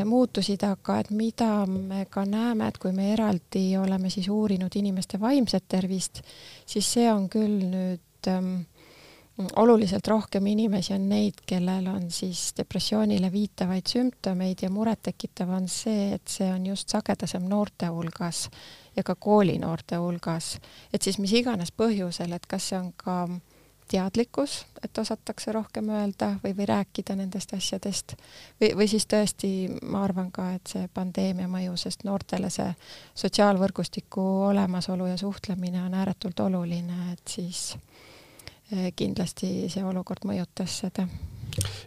muutusid, 0.05 0.63
aga 0.67 0.99
et 0.99 1.11
mida 1.15 1.65
me 1.65 2.05
ka 2.11 2.25
näeme, 2.27 2.67
et 2.67 2.77
kui 2.81 2.91
me 2.95 3.11
eraldi 3.13 3.77
oleme 3.79 4.09
siis 4.11 4.27
uurinud 4.29 4.73
inimeste 4.75 5.19
vaimset 5.19 5.67
tervist, 5.69 6.21
siis 6.65 6.89
see 6.97 7.07
on 7.11 7.29
küll 7.31 7.61
nüüd 7.71 8.27
ähm, 8.27 8.55
oluliselt 9.55 10.07
rohkem 10.07 10.45
inimesi 10.51 10.93
on 10.93 11.07
neid, 11.09 11.39
kellel 11.47 11.87
on 11.87 12.09
siis 12.11 12.51
depressioonile 12.57 13.31
viitavaid 13.31 13.87
sümptomeid 13.87 14.65
ja 14.65 14.69
murettekitav 14.73 15.51
on 15.55 15.67
see, 15.71 16.13
et 16.17 16.27
see 16.27 16.49
on 16.51 16.65
just 16.65 16.89
sagedasem 16.89 17.45
noorte 17.47 17.87
hulgas 17.93 18.47
ja 18.97 19.03
ka 19.03 19.15
koolinoorte 19.15 20.01
hulgas. 20.01 20.57
et 20.93 21.01
siis 21.01 21.19
mis 21.19 21.33
iganes 21.33 21.71
põhjusel, 21.71 22.33
et 22.33 22.45
kas 22.49 22.73
see 22.73 22.79
on 22.79 22.91
ka 22.97 23.21
äh, 23.23 23.39
teadlikkus, 23.87 24.65
et 24.83 24.97
osatakse 24.97 25.51
rohkem 25.51 25.89
öelda 25.89 26.33
või, 26.43 26.53
või 26.57 26.67
rääkida 26.69 27.15
nendest 27.15 27.53
asjadest. 27.53 28.15
või, 28.61 28.73
või 28.75 28.87
siis 28.91 29.07
tõesti 29.07 29.51
ma 29.83 30.03
arvan 30.03 30.31
ka, 30.31 30.49
et 30.57 30.73
see 30.73 30.89
pandeemia 30.93 31.47
mõju, 31.51 31.77
sest 31.77 32.03
noortele 32.07 32.49
see 32.53 32.67
sotsiaalvõrgustiku 33.15 34.25
olemasolu 34.51 35.07
ja 35.11 35.17
suhtlemine 35.17 35.83
on 35.83 35.93
ääretult 35.93 36.39
oluline, 36.39 37.13
et 37.13 37.27
siis 37.27 37.77
eh, 38.71 38.91
kindlasti 38.95 39.69
see 39.69 39.83
olukord 39.83 40.27
mõjutas 40.27 40.81
seda 40.85 41.07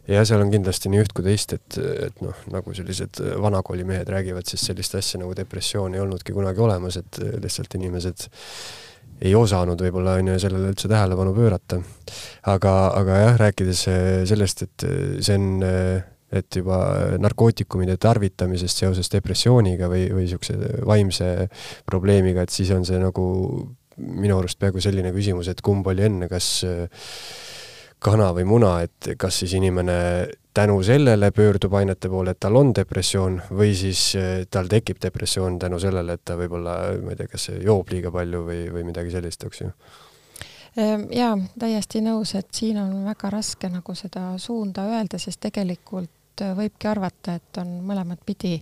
ja 0.08 0.24
seal 0.26 0.42
on 0.42 0.50
kindlasti 0.50 0.90
nii 0.90 1.02
üht 1.04 1.12
kui 1.14 1.24
teist, 1.24 1.52
et, 1.54 1.78
et 1.78 2.22
noh, 2.24 2.36
nagu 2.50 2.74
sellised 2.74 3.20
vanakooli 3.42 3.84
mehed 3.86 4.08
räägivad, 4.10 4.48
siis 4.48 4.64
sellist 4.70 4.96
asja 4.98 5.20
nagu 5.22 5.34
depressioon 5.36 5.94
ei 5.94 6.02
olnudki 6.02 6.34
kunagi 6.34 6.62
olemas, 6.64 6.98
et 7.00 7.20
lihtsalt 7.42 7.76
inimesed 7.78 8.26
ei 9.20 9.34
osanud 9.36 9.80
võib-olla 9.84 10.16
on 10.20 10.32
ju 10.32 10.38
sellele 10.40 10.70
üldse 10.72 10.88
tähelepanu 10.90 11.34
pöörata. 11.36 11.80
aga, 12.48 12.72
aga 12.96 13.18
jah, 13.24 13.36
rääkides 13.40 13.82
äh, 13.90 14.06
sellest, 14.28 14.64
et 14.66 14.86
äh, 14.86 15.20
see 15.24 15.36
on, 15.36 15.50
äh, 15.66 16.00
et 16.40 16.56
juba 16.56 16.78
narkootikumide 17.18 17.96
tarvitamisest 18.00 18.84
seoses 18.84 19.10
depressiooniga 19.12 19.90
või, 19.90 20.06
või 20.14 20.26
niisuguse 20.28 20.56
vaimse 20.86 21.48
probleemiga, 21.86 22.46
et 22.46 22.54
siis 22.54 22.70
on 22.74 22.86
see 22.86 23.00
nagu 23.02 23.24
minu 24.00 24.38
arust 24.38 24.60
peaaegu 24.60 24.80
selline 24.80 25.10
küsimus, 25.12 25.50
et 25.50 25.60
kumb 25.60 25.86
oli 25.90 26.06
enne, 26.06 26.28
kas 26.30 26.62
kana 28.00 28.30
või 28.32 28.46
muna, 28.48 28.78
et 28.86 29.10
kas 29.20 29.42
siis 29.42 29.58
inimene 29.58 29.98
tänu 30.54 30.82
sellele 30.82 31.30
pöördub 31.30 31.74
ainete 31.78 32.08
poole, 32.08 32.34
et 32.34 32.40
tal 32.40 32.56
on 32.58 32.72
depressioon, 32.74 33.40
või 33.54 33.74
siis 33.78 34.04
eh, 34.18 34.46
tal 34.50 34.70
tekib 34.70 35.00
depressioon 35.02 35.58
tänu 35.58 35.78
sellele, 35.82 36.16
et 36.18 36.24
ta 36.24 36.36
võib-olla, 36.38 36.76
ma 37.02 37.14
ei 37.14 37.20
tea, 37.20 37.30
kas 37.30 37.50
joob 37.54 37.92
liiga 37.92 38.12
palju 38.14 38.44
või, 38.46 38.62
või 38.74 38.86
midagi 38.90 39.14
sellist, 39.14 39.44
eks 39.46 39.62
ju? 39.62 39.70
Ehm, 40.78 41.06
jaa, 41.14 41.34
täiesti 41.58 42.02
nõus, 42.04 42.34
et 42.38 42.50
siin 42.54 42.78
on 42.82 43.04
väga 43.06 43.30
raske 43.30 43.70
nagu 43.70 43.94
seda 43.98 44.32
suunda 44.38 44.86
öelda, 44.90 45.18
sest 45.18 45.40
tegelikult 45.42 46.44
võibki 46.56 46.88
arvata, 46.88 47.36
et 47.36 47.62
on 47.62 47.78
mõlemat 47.86 48.22
pidi. 48.26 48.60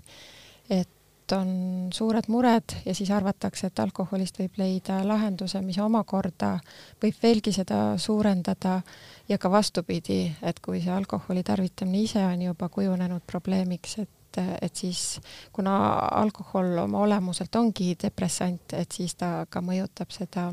et 0.68 0.88
on 1.32 1.88
suured 1.94 2.28
mured 2.28 2.74
ja 2.84 2.94
siis 2.94 3.10
arvatakse, 3.14 3.68
et 3.68 3.80
alkoholist 3.82 4.38
võib 4.40 4.58
leida 4.60 5.00
lahenduse, 5.06 5.60
mis 5.64 5.78
omakorda 5.82 6.54
võib 7.02 7.18
veelgi 7.22 7.52
seda 7.56 7.98
suurendada. 7.98 8.80
Ja 9.28 9.36
ka 9.38 9.50
vastupidi, 9.52 10.22
et 10.42 10.60
kui 10.64 10.80
see 10.80 10.92
alkoholi 10.92 11.42
tarvitamine 11.44 12.04
ise 12.06 12.22
on 12.24 12.42
juba 12.42 12.68
kujunenud 12.72 13.26
probleemiks, 13.28 13.98
et, 14.00 14.40
et 14.62 14.76
siis 14.76 15.18
kuna 15.52 15.74
alkohol 16.22 16.78
oma 16.84 17.02
olemuselt 17.04 17.56
ongi 17.60 17.92
depressant, 18.00 18.72
et 18.72 18.92
siis 18.92 19.14
ta 19.20 19.44
ka 19.50 19.60
mõjutab 19.60 20.14
seda, 20.14 20.48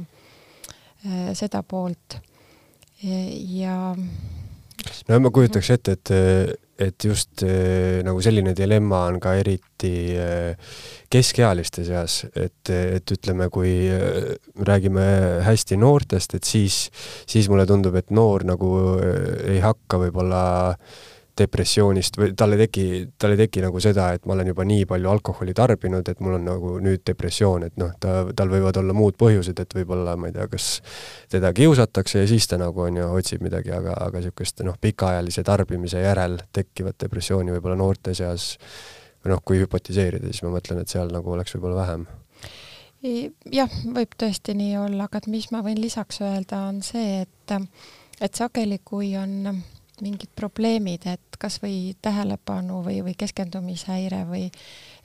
seda 1.34 1.64
poolt. 1.64 2.20
Ja 3.02 3.96
no 5.08 5.20
ma 5.20 5.32
kujutaks 5.32 5.72
ette, 5.76 5.96
et 5.96 6.65
et 6.82 7.06
just 7.08 7.44
äh, 7.48 8.02
nagu 8.04 8.20
selline 8.24 8.52
dilemma 8.58 9.06
on 9.10 9.20
ka 9.24 9.36
eriti 9.40 9.94
äh, 10.20 10.76
keskealiste 11.12 11.86
seas, 11.88 12.24
et, 12.36 12.72
et 12.72 13.16
ütleme, 13.16 13.48
kui 13.54 13.72
äh, 13.92 14.36
räägime 14.68 15.06
hästi 15.46 15.80
noortest, 15.80 16.36
et 16.36 16.48
siis, 16.48 16.86
siis 17.30 17.48
mulle 17.52 17.68
tundub, 17.70 17.96
et 17.96 18.12
noor 18.16 18.44
nagu 18.48 18.72
ei 19.00 19.62
hakka 19.64 20.02
võib-olla 20.06 20.44
depressioonist 21.38 22.18
või 22.20 22.32
tal 22.38 22.56
ei 22.56 22.62
teki, 22.64 22.86
tal 23.20 23.36
ei 23.36 23.40
teki 23.44 23.64
nagu 23.66 23.80
seda, 23.84 24.08
et 24.16 24.26
ma 24.26 24.36
olen 24.36 24.52
juba 24.52 24.66
nii 24.68 24.86
palju 24.90 25.12
alkoholi 25.12 25.56
tarbinud, 25.58 26.08
et 26.10 26.22
mul 26.24 26.38
on 26.38 26.46
nagu 26.48 26.74
nüüd 26.84 27.04
depressioon, 27.08 27.68
et 27.68 27.80
noh, 27.82 27.92
ta, 28.00 28.22
tal 28.36 28.52
võivad 28.52 28.80
olla 28.82 28.96
muud 28.96 29.18
põhjused, 29.20 29.60
et 29.62 29.78
võib-olla 29.78 30.16
ma 30.20 30.32
ei 30.32 30.36
tea, 30.36 30.48
kas 30.52 30.70
teda 31.32 31.52
kiusatakse 31.56 32.24
ja 32.24 32.30
siis 32.30 32.48
ta 32.52 32.60
nagu 32.62 32.86
on 32.88 33.02
ju, 33.02 33.08
otsib 33.20 33.44
midagi, 33.46 33.74
aga, 33.76 33.98
aga 34.08 34.22
niisugust 34.22 34.64
noh, 34.68 34.78
pikaajalise 34.82 35.44
tarbimise 35.48 36.04
järel 36.04 36.40
tekkivat 36.56 37.00
depressiooni 37.04 37.56
võib-olla 37.56 37.80
noorte 37.80 38.16
seas 38.18 38.54
või 39.24 39.36
noh, 39.36 39.44
kui 39.44 39.60
hüpotiseerida, 39.64 40.32
siis 40.32 40.46
ma 40.46 40.54
mõtlen, 40.56 40.82
et 40.82 40.92
seal 40.92 41.12
nagu 41.12 41.36
oleks 41.36 41.58
võib-olla 41.58 41.84
vähem. 41.84 42.08
Jah, 43.54 43.70
võib 43.94 44.16
tõesti 44.18 44.56
nii 44.58 44.78
olla, 44.82 45.06
aga 45.06 45.20
et 45.22 45.28
mis 45.30 45.52
ma 45.54 45.60
võin 45.66 45.78
lisaks 45.78 46.24
öelda, 46.26 46.64
on 46.72 46.82
see, 46.86 47.26
et 47.26 47.58
et 48.24 48.38
sageli, 48.38 48.80
kui 48.84 49.12
on 49.20 49.50
mingid 50.02 50.32
probleemid, 50.36 51.06
et 51.08 51.38
kas 51.40 51.60
või 51.64 51.96
tähelepanu 52.02 52.82
või, 52.86 53.00
või 53.06 53.14
keskendumishäire 53.18 54.24
või 54.30 54.48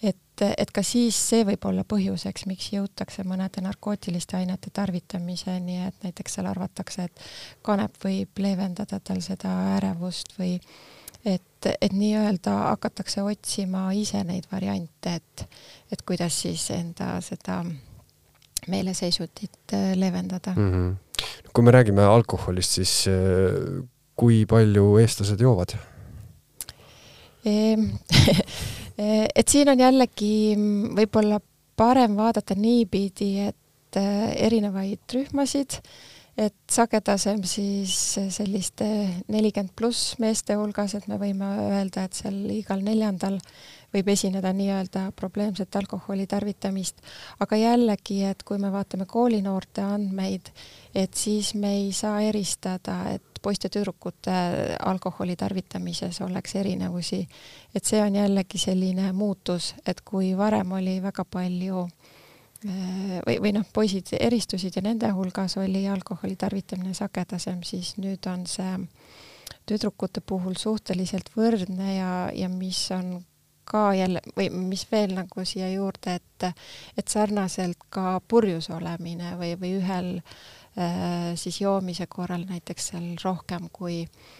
et, 0.02 0.42
et 0.42 0.70
ka 0.74 0.82
siis 0.86 1.18
see 1.30 1.44
võib 1.48 1.64
olla 1.68 1.84
põhjuseks, 1.88 2.46
miks 2.50 2.70
jõutakse 2.72 3.24
mõnede 3.28 3.62
narkootiliste 3.64 4.38
ainete 4.40 4.72
tarvitamiseni, 4.74 5.82
et 5.86 6.06
näiteks 6.06 6.38
seal 6.38 6.48
arvatakse, 6.50 7.08
et 7.10 7.26
kanep 7.66 7.98
võib 8.04 8.42
leevendada 8.42 9.00
tal 9.04 9.20
seda 9.24 9.52
ärevust 9.76 10.34
või 10.38 10.56
et, 11.24 11.68
et 11.70 11.92
nii-öelda 11.92 12.56
hakatakse 12.70 13.22
otsima 13.22 13.90
ise 13.96 14.24
neid 14.24 14.48
variante, 14.52 15.18
et, 15.20 15.46
et 15.92 16.02
kuidas 16.08 16.42
siis 16.46 16.70
enda 16.74 17.18
seda 17.24 17.62
meeleseisundit 18.68 19.72
leevendada 19.96 20.52
mm. 20.56 20.72
-hmm. 20.72 21.24
kui 21.52 21.64
me 21.64 21.70
räägime 21.70 22.02
alkoholist, 22.04 22.70
siis 22.70 23.04
kui 24.20 24.44
palju 24.48 24.92
eestlased 25.00 25.40
joovad? 25.40 25.74
Ehm, 27.48 27.86
et 29.38 29.48
siin 29.48 29.72
on 29.72 29.80
jällegi 29.80 30.32
võib-olla 30.98 31.40
parem 31.80 32.16
vaadata 32.18 32.56
niipidi, 32.58 33.32
et 33.48 33.96
äh, 33.96 34.32
erinevaid 34.46 35.16
rühmasid, 35.16 35.80
et 36.40 36.56
sagedasem 36.72 37.42
siis 37.48 37.94
selliste 38.32 38.86
nelikümmend 39.28 39.72
pluss 39.76 40.14
meeste 40.20 40.56
hulgas, 40.56 40.94
et 40.96 41.08
me 41.08 41.18
võime 41.20 41.48
öelda, 41.70 42.04
et 42.04 42.16
seal 42.16 42.36
igal 42.54 42.84
neljandal 42.84 43.40
võib 43.90 44.12
esineda 44.12 44.52
nii-öelda 44.54 45.08
probleemset 45.18 45.76
alkoholi 45.80 46.28
tarvitamist, 46.30 47.00
aga 47.42 47.58
jällegi, 47.58 48.20
et 48.28 48.44
kui 48.46 48.60
me 48.62 48.70
vaatame 48.72 49.08
koolinoorte 49.10 49.82
andmeid, 49.82 50.52
et 50.94 51.16
siis 51.18 51.54
me 51.58 51.74
ei 51.80 51.90
saa 51.96 52.20
eristada, 52.28 53.02
et 53.16 53.29
poiste-tüdrukute 53.42 54.32
alkoholi 54.84 55.36
tarvitamises 55.36 56.20
oleks 56.20 56.54
erinevusi. 56.56 57.28
et 57.74 57.84
see 57.84 58.02
on 58.02 58.14
jällegi 58.14 58.58
selline 58.58 59.12
muutus, 59.12 59.74
et 59.86 60.00
kui 60.00 60.36
varem 60.36 60.72
oli 60.72 61.02
väga 61.02 61.24
palju 61.24 61.82
äh, 61.84 63.20
või, 63.26 63.38
või 63.40 63.54
noh, 63.56 63.66
poisid 63.72 64.12
eristusid 64.20 64.76
ja 64.76 64.82
nende 64.82 65.10
hulgas 65.16 65.56
oli 65.56 65.86
alkoholi 65.88 66.36
tarvitamine 66.36 66.94
sagedasem, 66.94 67.62
siis 67.62 67.96
nüüd 67.96 68.26
on 68.26 68.46
see 68.46 68.76
tüdrukute 69.66 70.20
puhul 70.20 70.54
suhteliselt 70.58 71.32
võrdne 71.36 71.96
ja, 71.96 72.12
ja 72.34 72.48
mis 72.48 72.90
on 72.96 73.20
ka 73.70 73.92
jälle 73.94 74.20
või 74.36 74.48
mis 74.50 74.82
veel 74.90 75.14
nagu 75.14 75.44
siia 75.46 75.68
juurde, 75.70 76.18
et 76.18 76.26
et 76.96 77.08
sarnaselt 77.08 77.78
ka 77.92 78.20
purjus 78.28 78.70
olemine 78.72 79.34
või, 79.38 79.52
või 79.60 79.74
ühel 79.78 80.16
äh, 80.16 80.24
Äh, 80.24 80.59
siis 81.34 81.60
joomise 81.60 82.06
korral 82.06 82.44
näiteks 82.48 82.92
seal 82.92 83.08
rohkem 83.24 83.66
kui 83.72 84.04
äh, 84.04 84.39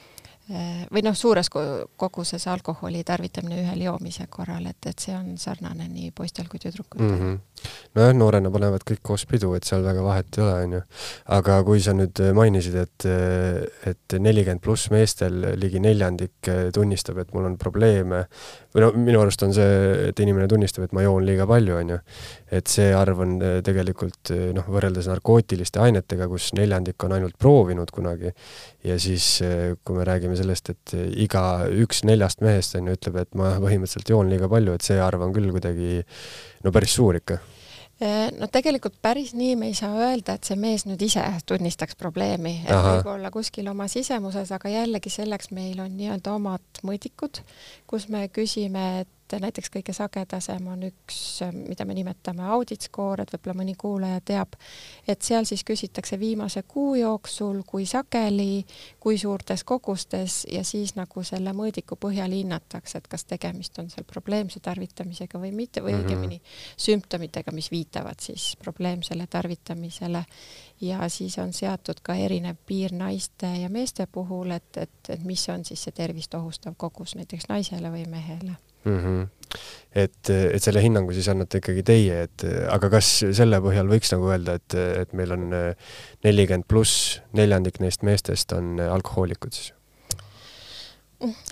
või 0.51 1.03
noh, 1.07 1.15
suures 1.15 1.51
koguses 1.51 2.47
alkoholi 2.51 3.05
tarvitamine 3.07 3.61
ühel 3.63 3.85
joomise 3.85 4.27
korral, 4.31 4.67
et, 4.67 4.79
et 4.91 4.99
see 4.99 5.15
on 5.15 5.37
sarnane 5.39 5.87
nii 5.89 6.11
poistel 6.17 6.49
kui 6.51 6.59
tüdrukutel 6.63 7.07
mm. 7.07 7.21
-hmm. 7.21 7.69
nojah, 7.99 8.15
noorena 8.17 8.51
panevad 8.51 8.83
kõik 8.89 9.03
koos 9.03 9.27
pidu, 9.31 9.53
et 9.55 9.65
seal 9.69 9.85
väga 9.87 10.03
vahet 10.03 10.39
ei 10.39 10.45
ole, 10.45 10.55
onju. 10.65 10.81
aga 11.39 11.61
kui 11.65 11.81
sa 11.81 11.95
nüüd 11.95 12.23
mainisid, 12.35 12.75
et, 12.75 13.07
et 13.93 14.19
nelikümmend 14.19 14.61
pluss 14.65 14.91
meestel 14.91 15.55
ligi 15.61 15.81
neljandik 15.81 16.51
tunnistab, 16.75 17.19
et 17.19 17.33
mul 17.35 17.47
on 17.53 17.59
probleeme 17.59 18.25
või 18.75 18.87
no 18.87 18.93
minu 18.95 19.21
arust 19.23 19.43
on 19.43 19.55
see, 19.55 20.09
et 20.11 20.21
inimene 20.21 20.49
tunnistab, 20.49 20.85
et 20.85 20.93
ma 20.93 21.03
joon 21.07 21.27
liiga 21.27 21.47
palju, 21.47 21.79
onju 21.79 22.01
et 22.51 22.71
see 22.71 22.91
arv 22.95 23.23
on 23.23 23.37
äh, 23.45 23.59
tegelikult 23.67 24.33
äh, 24.35 24.51
noh, 24.57 24.67
võrreldes 24.71 25.07
narkootiliste 25.11 25.81
ainetega, 25.83 26.27
kus 26.31 26.51
neljandik 26.59 27.03
on 27.07 27.15
ainult 27.17 27.37
proovinud 27.41 27.93
kunagi, 27.95 28.33
ja 28.87 28.99
siis 29.03 29.27
äh, 29.47 29.77
kui 29.85 30.01
me 30.01 30.07
räägime 30.09 30.39
sellest, 30.41 30.73
et 30.75 30.97
iga 31.27 31.45
üks 31.85 32.03
neljast 32.09 32.43
mehest 32.45 32.77
on 32.81 32.91
ju, 32.91 32.99
ütleb, 32.99 33.23
et 33.23 33.39
ma 33.39 33.55
põhimõtteliselt 33.61 34.13
joon 34.13 34.33
liiga 34.33 34.51
palju, 34.51 34.75
et 34.77 34.87
see 34.87 35.01
arv 35.01 35.25
on 35.27 35.35
küll 35.37 35.53
kuidagi 35.55 36.03
no 36.65 36.75
päris 36.75 36.99
suur 36.99 37.21
ikka. 37.21 37.41
No 38.41 38.47
tegelikult 38.49 38.95
päris 39.05 39.35
nii 39.37 39.59
me 39.61 39.67
ei 39.69 39.75
saa 39.77 39.93
öelda, 40.01 40.39
et 40.39 40.49
see 40.49 40.57
mees 40.57 40.87
nüüd 40.89 41.03
ise 41.05 41.21
tunnistaks 41.45 41.99
probleemi, 42.01 42.55
et 42.65 42.73
võib-olla 42.73 43.29
kuskil 43.35 43.69
oma 43.69 43.91
sisemuses, 43.93 44.49
aga 44.57 44.73
jällegi 44.73 45.13
selleks 45.13 45.51
meil 45.53 45.83
on 45.85 45.93
nii-öelda 45.99 46.33
omad 46.33 46.81
mõõdikud, 46.81 47.43
kus 47.91 48.09
me 48.09 48.25
küsime, 48.33 48.87
et 49.03 49.13
et 49.37 49.43
näiteks 49.43 49.71
kõige 49.73 49.95
sagedasem 49.97 50.67
on 50.73 50.83
üks, 50.89 51.41
mida 51.55 51.85
me 51.89 51.95
nimetame 51.95 52.45
audit 52.55 52.87
score, 52.87 53.23
et 53.23 53.33
võib-olla 53.35 53.57
mõni 53.61 53.75
kuulaja 53.79 54.21
teab, 54.25 54.57
et 55.09 55.23
seal 55.23 55.47
siis 55.49 55.65
küsitakse 55.67 56.19
viimase 56.21 56.63
kuu 56.69 56.95
jooksul, 57.01 57.63
kui 57.67 57.87
sageli, 57.87 58.65
kui 59.01 59.19
suurtes 59.19 59.65
kogustes 59.65 60.45
ja 60.51 60.65
siis 60.65 60.95
nagu 60.99 61.25
selle 61.27 61.55
mõõdiku 61.57 61.99
põhjal 62.01 62.35
hinnatakse, 62.37 62.99
et 62.99 63.11
kas 63.11 63.25
tegemist 63.25 63.79
on 63.83 63.91
seal 63.91 64.07
probleemse 64.09 64.61
tarvitamisega 64.61 65.41
või 65.41 65.53
mitte 65.53 65.85
või 65.85 65.95
mm 65.95 66.01
-hmm. 66.01 66.09
õigemini 66.09 66.41
sümptomitega, 66.77 67.53
mis 67.53 67.71
viitavad 67.71 68.21
siis 68.21 68.57
probleemsele 68.63 69.27
tarvitamisele 69.27 70.25
ja 70.81 71.09
siis 71.09 71.39
on 71.39 71.53
seatud 71.53 72.01
ka 72.03 72.15
erinev 72.15 72.57
piir 72.67 72.93
naiste 72.93 73.47
ja 73.47 73.69
meeste 73.69 74.07
puhul, 74.07 74.51
et, 74.51 74.77
et, 74.77 74.91
et 75.09 75.25
mis 75.25 75.49
on 75.49 75.65
siis 75.65 75.83
see 75.83 75.93
tervist 75.93 76.35
ohustav 76.35 76.75
kogus 76.77 77.15
näiteks 77.17 77.49
naisele 77.49 77.93
või 77.93 78.07
mehele 78.09 78.57
mm. 78.85 78.99
-hmm. 78.99 79.59
et, 79.95 80.31
et 80.31 80.63
selle 80.63 80.83
hinnangu 80.83 81.13
siis 81.17 81.29
annate 81.33 81.61
ikkagi 81.63 81.83
teie, 81.83 82.23
et 82.29 82.47
aga 82.71 82.93
kas 82.97 83.11
selle 83.33 83.61
põhjal 83.65 83.91
võiks 83.91 84.15
nagu 84.15 84.31
öelda, 84.31 84.61
et, 84.61 84.79
et 85.03 85.13
meil 85.13 85.37
on 85.37 85.51
nelikümmend 86.25 86.69
pluss 86.69 87.21
neljandik 87.33 87.81
neist 87.81 88.07
meestest 88.07 88.53
on 88.57 88.81
alkohoolikud 88.81 89.53
siis? 89.53 89.75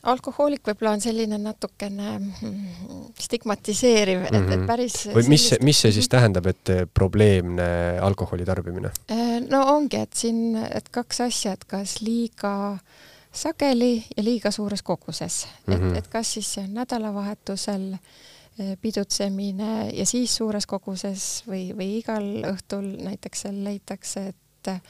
alkohoolik 0.08 0.64
võib-olla 0.64 0.94
on 0.96 1.02
selline 1.04 1.36
natukene 1.42 2.14
mm, 2.18 3.10
stigmatiseeriv 3.20 4.22
mm, 4.22 4.28
et, 4.30 4.38
et 4.38 4.56
mhm. 4.56 4.64
päris 4.70 4.96
või 5.12 5.26
mis 5.34 5.44
sellist..., 5.50 5.66
mis 5.68 5.82
see 5.84 5.92
siis 5.98 6.08
tähendab, 6.08 6.48
et 6.48 6.72
probleemne 6.94 7.68
alkoholi 8.00 8.48
tarbimine? 8.48 8.94
Äh, 9.12 9.38
no 9.44 9.66
ongi, 9.74 10.00
et 10.00 10.16
siin, 10.16 10.56
et 10.56 10.88
kaks 10.94 11.20
asja, 11.26 11.52
et 11.58 11.68
kas 11.68 11.98
liiga 12.00 12.54
äh, 12.72 13.08
sageli 13.42 14.05
ja 14.16 14.24
liiga 14.24 14.51
suures 14.51 14.83
koguses 14.83 15.46
mm, 15.46 15.72
-hmm. 15.72 15.77
et, 15.77 15.83
mhm. 15.83 15.96
et 15.96 16.09
kas 16.09 16.33
siis 16.35 16.57
nädalavahetusel 16.68 17.92
eh, 17.92 18.77
pidutsemine 18.81 19.90
ja 19.90 20.07
siis 20.07 20.37
suures 20.37 20.66
koguses 20.66 21.44
või, 21.48 21.70
või 21.77 21.98
igal 21.98 22.27
õhtul 22.53 22.96
näiteks 23.05 23.46
seal 23.46 23.62
leitakse, 23.64 24.27
et 24.29 24.72
eh, 24.74 24.81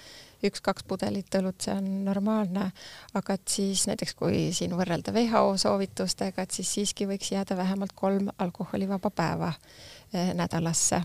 üks-kaks 0.45 0.85
pudelit 0.87 1.35
õlut, 1.35 1.59
see 1.61 1.75
on 1.75 2.05
normaalne, 2.07 2.71
aga 3.19 3.35
et 3.35 3.49
siis 3.51 3.87
näiteks 3.91 4.15
kui 4.15 4.49
siin 4.55 4.75
võrrelda 4.79 5.13
WHO 5.13 5.57
soovitustega, 5.59 6.43
et 6.43 6.55
siis 6.55 6.75
siiski 6.75 7.09
võiks 7.11 7.33
jääda 7.33 7.57
vähemalt 7.57 7.93
kolm 7.95 8.31
alkoholivaba 8.39 9.11
päeva 9.11 9.53
eh, 10.13 10.35
nädalasse. 10.35 11.03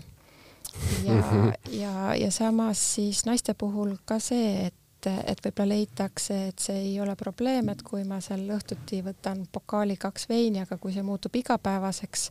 ja, 1.04 1.12
mhm. 1.14 1.48
ja, 1.82 2.14
ja 2.14 2.30
samas 2.30 2.94
siis 2.94 3.24
naiste 3.26 3.54
puhul 3.54 3.96
ka 4.04 4.18
see, 4.18 4.66
et 4.66 4.83
et, 5.06 5.30
et 5.30 5.42
võib-olla 5.44 5.74
leitakse, 5.74 6.36
et 6.50 6.66
see 6.66 6.76
ei 6.90 6.94
ole 7.00 7.14
probleem, 7.18 7.68
et 7.72 7.82
kui 7.86 8.04
ma 8.08 8.20
seal 8.24 8.44
õhtuti 8.56 9.00
võtan 9.04 9.44
pokaali 9.52 9.96
kaks 10.00 10.28
veini, 10.30 10.62
aga 10.64 10.78
kui 10.80 10.94
see 10.94 11.04
muutub 11.06 11.36
igapäevaseks 11.36 12.26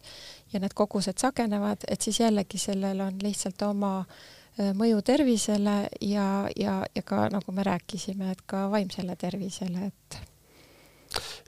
ja 0.53 0.62
need 0.63 0.75
kogused 0.77 1.21
sagenevad, 1.21 1.86
et 1.88 2.01
siis 2.01 2.19
jällegi 2.23 2.62
sellel 2.62 3.01
on 3.05 3.21
lihtsalt 3.23 3.62
oma 3.67 3.95
äh, 4.03 4.73
mõju 4.77 5.01
tervisele 5.05 5.77
ja, 6.01 6.27
ja, 6.59 6.81
ja 6.95 7.05
ka 7.05 7.27
nagu 7.33 7.55
me 7.55 7.65
rääkisime, 7.67 8.33
et 8.33 8.45
ka 8.45 8.67
vaimsele 8.73 9.15
tervisele, 9.19 9.89
et 9.91 10.21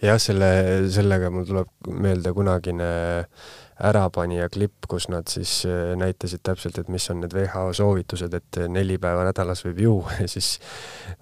jah, 0.05 0.19
selle, 0.21 0.49
sellega 0.93 1.31
mul 1.33 1.45
tuleb 1.49 1.93
meelde 2.05 2.33
kunagine 2.35 2.89
äh, 3.19 3.53
ärapanija 3.83 4.47
klipp, 4.49 4.85
kus 4.87 5.09
nad 5.11 5.27
siis 5.27 5.65
äh, 5.67 5.93
näitasid 5.99 6.39
täpselt, 6.47 6.77
et 6.79 6.89
mis 6.91 7.09
on 7.11 7.19
need 7.23 7.33
WHO 7.35 7.73
soovitused, 7.75 8.33
et 8.37 8.59
äh, 8.61 8.69
neli 8.71 8.95
päeva 9.01 9.25
nädalas 9.27 9.65
võib 9.67 9.81
juua. 9.83 10.15
Ja 10.25 10.29
siis 10.31 10.55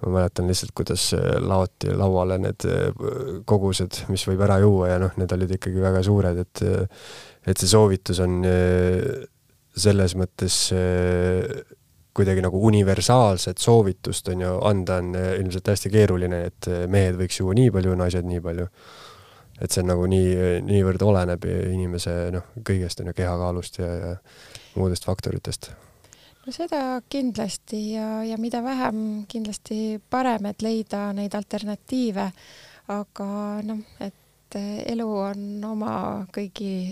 ma 0.04 0.20
mäletan 0.20 0.48
lihtsalt, 0.48 0.74
kuidas 0.78 1.10
äh, 1.18 1.34
laoti 1.42 1.96
lauale 1.98 2.38
need 2.42 2.68
kogused, 3.50 4.04
mis 4.14 4.26
võib 4.30 4.44
ära 4.46 4.60
juua 4.62 4.94
ja 4.94 5.00
noh, 5.02 5.16
need 5.18 5.34
olid 5.34 5.56
ikkagi 5.58 5.82
väga 5.82 6.04
suured, 6.06 6.44
et 6.44 6.66
et 7.44 7.60
see 7.60 7.68
soovitus 7.68 8.22
on 8.24 8.38
selles 9.76 10.14
mõttes 10.16 10.56
kuidagi 12.16 12.44
nagu 12.46 12.62
universaalset 12.70 13.60
soovitust 13.60 14.30
on 14.32 14.46
ju 14.46 14.54
anda, 14.70 15.02
on 15.02 15.18
ilmselt 15.18 15.74
hästi 15.74 15.92
keeruline, 15.92 16.40
et 16.52 16.70
mehed 16.88 17.18
võiks 17.20 17.42
juua 17.42 17.58
nii 17.58 17.74
palju, 17.74 17.98
naised 18.00 18.30
nii 18.30 18.44
palju 18.46 18.70
et 19.62 19.72
see 19.72 19.86
nagu 19.86 20.06
nii, 20.10 20.60
niivõrd 20.66 21.06
oleneb 21.06 21.46
inimese 21.48 22.32
noh, 22.34 22.52
kõigest 22.66 23.02
on 23.02 23.12
ju 23.12 23.18
kehakaalust 23.18 23.80
ja, 23.80 23.90
ja 23.94 24.14
muudest 24.76 25.06
faktoritest 25.06 25.72
no 26.44 26.52
seda 26.52 27.02
kindlasti 27.10 27.94
ja, 27.94 28.24
ja 28.28 28.38
mida 28.42 28.64
vähem, 28.64 29.24
kindlasti 29.32 30.02
parem, 30.10 30.50
et 30.52 30.62
leida 30.66 31.12
neid 31.16 31.36
alternatiive. 31.38 32.32
aga 32.92 33.28
noh, 33.64 33.80
et 34.04 34.58
elu 34.60 35.06
on 35.08 35.64
oma 35.66 35.94
kõigi 36.36 36.92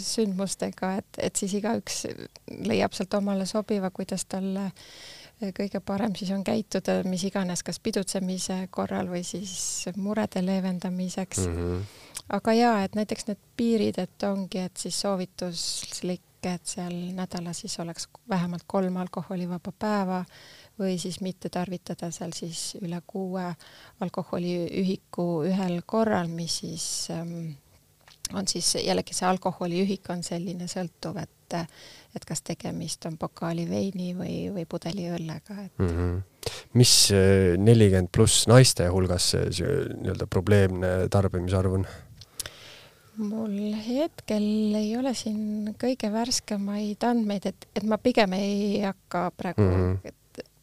sündmustega, 0.00 0.94
et, 1.02 1.18
et 1.28 1.36
siis 1.36 1.58
igaüks 1.58 2.06
leiab 2.66 2.96
sealt 2.96 3.14
omale 3.18 3.46
sobiva, 3.46 3.90
kuidas 3.94 4.24
talle 4.24 4.70
kõige 5.40 5.80
parem 5.84 6.14
siis 6.16 6.30
on 6.32 6.44
käituda, 6.44 7.02
mis 7.04 7.24
iganes, 7.28 7.62
kas 7.62 7.80
pidutsemise 7.80 8.66
korral 8.70 9.10
või 9.10 9.24
siis 9.24 9.84
murede 9.96 10.42
leevendamiseks 10.44 11.42
mm. 11.46 11.56
-hmm. 11.56 11.82
aga 12.38 12.52
jaa, 12.52 12.78
et 12.84 12.94
näiteks 12.94 13.26
need 13.26 13.42
piirid, 13.56 13.98
et 13.98 14.22
ongi, 14.28 14.58
et 14.58 14.76
siis 14.76 15.00
soovituslik 15.00 16.22
et 16.46 16.66
seal 16.66 16.94
nädalas 17.16 17.60
siis 17.60 17.78
oleks 17.80 18.08
vähemalt 18.28 18.62
kolm 18.66 18.96
alkoholivaba 18.96 19.72
päeva 19.78 20.24
või 20.78 20.98
siis 20.98 21.20
mitte 21.20 21.48
tarvitada 21.48 22.10
seal 22.14 22.34
siis 22.36 22.76
üle 22.82 23.00
kuue 23.06 23.46
alkoholiühiku 24.00 25.26
ühel 25.48 25.80
korral, 25.86 26.28
mis 26.28 26.58
siis 26.62 26.86
ähm, 27.10 27.56
on 28.34 28.48
siis 28.48 28.74
jällegi 28.80 29.14
see 29.14 29.28
alkoholiühik 29.28 30.10
on 30.10 30.22
selline 30.26 30.68
sõltuv, 30.70 31.18
et 31.22 31.30
et 32.16 32.24
kas 32.26 32.40
tegemist 32.42 33.04
on 33.06 33.14
pokaali 33.20 33.68
veini 33.70 34.14
või, 34.18 34.48
või 34.50 34.64
pudeli 34.66 35.04
õllega, 35.14 35.54
et 35.62 35.78
mm. 35.78 35.92
-hmm. 35.92 36.50
mis 36.74 36.94
äh, 37.14 37.54
nelikümmend 37.58 38.10
pluss 38.10 38.48
naiste 38.50 38.88
hulgas 38.90 39.30
see 39.30 39.70
nii-öelda 40.02 40.26
probleemne 40.26 40.90
tarbimisarv 41.10 41.78
on? 41.78 41.86
mul 43.16 43.76
hetkel 43.86 44.74
ei 44.76 44.90
ole 44.98 45.14
siin 45.14 45.72
kõige 45.80 46.10
värskemaid 46.12 47.04
andmeid, 47.08 47.46
et, 47.46 47.68
et 47.76 47.86
ma 47.88 47.98
pigem 47.98 48.32
ei 48.36 48.82
hakka 48.82 49.30
praegu 49.36 49.62
mm. 49.62 49.76
-hmm. 49.76 50.16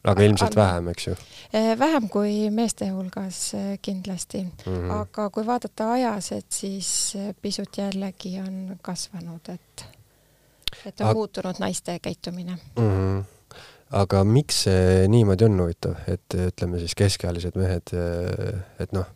Aga 0.04 0.22
ilmselt 0.22 0.56
vähem, 0.56 0.88
eks 0.92 1.06
ju? 1.06 1.14
Eh, 1.52 1.72
vähem 1.78 2.08
kui 2.12 2.50
meeste 2.52 2.90
hulgas 2.92 3.54
eh, 3.54 3.78
kindlasti 3.82 4.42
mm, 4.42 4.50
-hmm. 4.66 4.92
aga 4.92 5.30
kui 5.30 5.46
vaadata 5.46 5.92
ajas, 5.92 6.32
et 6.32 6.52
siis 6.52 7.16
eh, 7.16 7.34
pisut 7.42 7.78
jällegi 7.78 8.40
on 8.40 8.78
kasvanud, 8.82 9.48
et, 9.48 9.86
et 10.86 11.00
on 11.00 11.06
Ag... 11.06 11.14
muutunud 11.16 11.58
naiste 11.58 11.98
käitumine 11.98 12.58
mm. 12.76 12.90
-hmm 12.90 13.24
aga 13.94 14.22
miks 14.26 14.64
see 14.64 15.04
niimoodi 15.10 15.46
on 15.46 15.58
huvitav, 15.62 15.94
et 16.10 16.34
ütleme 16.34 16.80
siis 16.82 16.96
keskealised 16.98 17.56
mehed, 17.58 17.92
et 18.82 18.94
noh, 18.96 19.06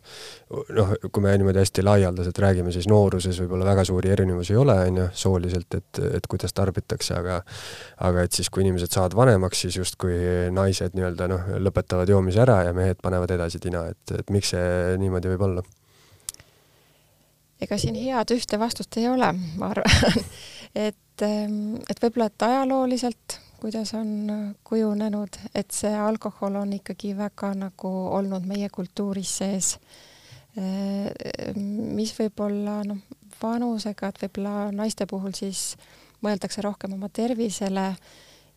noh, 0.75 0.93
kui 1.09 1.23
me 1.23 1.33
niimoodi 1.39 1.59
hästi 1.61 1.83
laialdaselt 1.83 2.39
räägime, 2.43 2.71
siis 2.75 2.87
nooruses 2.91 3.41
võib-olla 3.43 3.67
väga 3.67 3.83
suuri 3.89 4.13
erinevusi 4.15 4.55
ei 4.55 4.61
ole, 4.61 4.77
on 4.91 5.01
ju, 5.01 5.07
sooliselt, 5.23 5.75
et, 5.79 6.01
et 6.19 6.29
kuidas 6.31 6.55
tarbitakse, 6.55 7.17
aga 7.19 7.41
aga 8.07 8.23
et 8.23 8.37
siis, 8.37 8.51
kui 8.53 8.63
inimesed 8.63 8.93
saavad 8.95 9.17
vanemaks, 9.19 9.65
siis 9.65 9.79
justkui 9.81 10.15
naised 10.55 10.95
nii-öelda 10.95 11.27
noh, 11.31 11.51
lõpetavad 11.67 12.09
joomise 12.11 12.43
ära 12.45 12.61
ja 12.69 12.75
mehed 12.75 13.01
panevad 13.03 13.35
edasi 13.35 13.59
tina, 13.63 13.83
et, 13.91 14.15
et 14.21 14.31
miks 14.33 14.55
see 14.55 14.95
niimoodi 15.01 15.33
võib 15.35 15.45
olla? 15.49 15.65
ega 17.59 17.75
siin 17.75 17.97
head 17.99 18.31
ühte 18.31 18.55
vastust 18.55 18.95
ei 19.01 19.09
ole, 19.11 19.33
ma 19.59 19.73
arvan 19.73 20.23
et, 20.87 21.27
et 21.27 22.03
võib-olla, 22.05 22.29
et 22.31 22.47
ajalooliselt 22.47 23.39
kuidas 23.61 23.93
on 23.93 24.55
kujunenud, 24.63 25.39
et 25.55 25.71
see 25.75 25.91
alkohol 25.95 26.55
on 26.61 26.73
ikkagi 26.79 27.15
väga 27.17 27.53
nagu 27.57 27.91
olnud 28.17 28.47
meie 28.47 28.69
kultuuris 28.69 29.37
sees. 29.41 29.77
mis 31.45 32.11
võib 32.17 32.41
olla 32.43 32.79
noh, 32.87 32.97
vanusega, 33.41 34.09
et 34.09 34.21
võib-olla 34.23 34.71
naiste 34.75 35.05
puhul 35.07 35.35
siis 35.37 35.75
mõeldakse 36.25 36.63
rohkem 36.65 36.93
oma 36.97 37.09
tervisele 37.13 37.85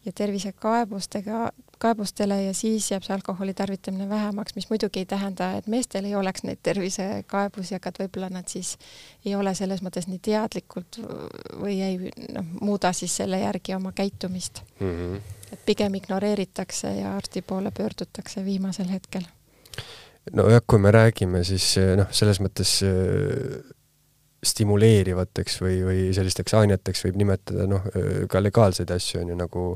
ja 0.04 0.12
tervisekaebustega, 0.12 1.50
kaebustele 1.82 2.38
ja 2.44 2.54
siis 2.54 2.90
jääb 2.92 3.04
see 3.06 3.14
alkoholi 3.16 3.54
tarvitamine 3.58 4.08
vähemaks, 4.08 4.54
mis 4.56 4.68
muidugi 4.70 5.02
ei 5.02 5.08
tähenda, 5.10 5.52
et 5.58 5.66
meestel 5.70 6.06
ei 6.08 6.14
oleks 6.18 6.44
neid 6.46 6.62
tervisekaebusi, 6.62 7.76
aga 7.78 7.92
et 7.92 8.00
võib-olla 8.04 8.30
nad 8.32 8.48
siis 8.50 8.76
ei 9.24 9.34
ole 9.38 9.54
selles 9.58 9.82
mõttes 9.84 10.08
nii 10.10 10.22
teadlikud 10.22 11.00
või 11.60 11.78
ei 11.82 11.98
noh, 12.34 12.48
muuda 12.60 12.92
siis 12.96 13.16
selle 13.22 13.42
järgi 13.42 13.76
oma 13.76 13.92
käitumist 13.96 14.62
mm. 14.78 14.88
-hmm. 14.88 15.36
et 15.52 15.66
pigem 15.66 15.94
ignoreeritakse 16.00 16.94
ja 17.00 17.16
arsti 17.16 17.42
poole 17.42 17.70
pöördutakse 17.70 18.44
viimasel 18.44 18.90
hetkel. 18.92 19.26
nojah, 20.32 20.62
kui 20.66 20.78
me 20.78 20.90
räägime, 20.90 21.44
siis 21.44 21.74
noh, 21.96 22.10
selles 22.10 22.40
mõttes 22.40 22.78
stimuleerivateks 24.42 25.60
või, 25.62 25.76
või 25.86 26.00
sellisteks 26.16 26.56
aineteks 26.58 27.04
võib 27.06 27.20
nimetada 27.20 27.68
noh, 27.70 27.86
ka 28.30 28.42
legaalseid 28.42 28.90
asju, 28.90 29.20
on 29.22 29.30
ju, 29.32 29.38
nagu 29.38 29.66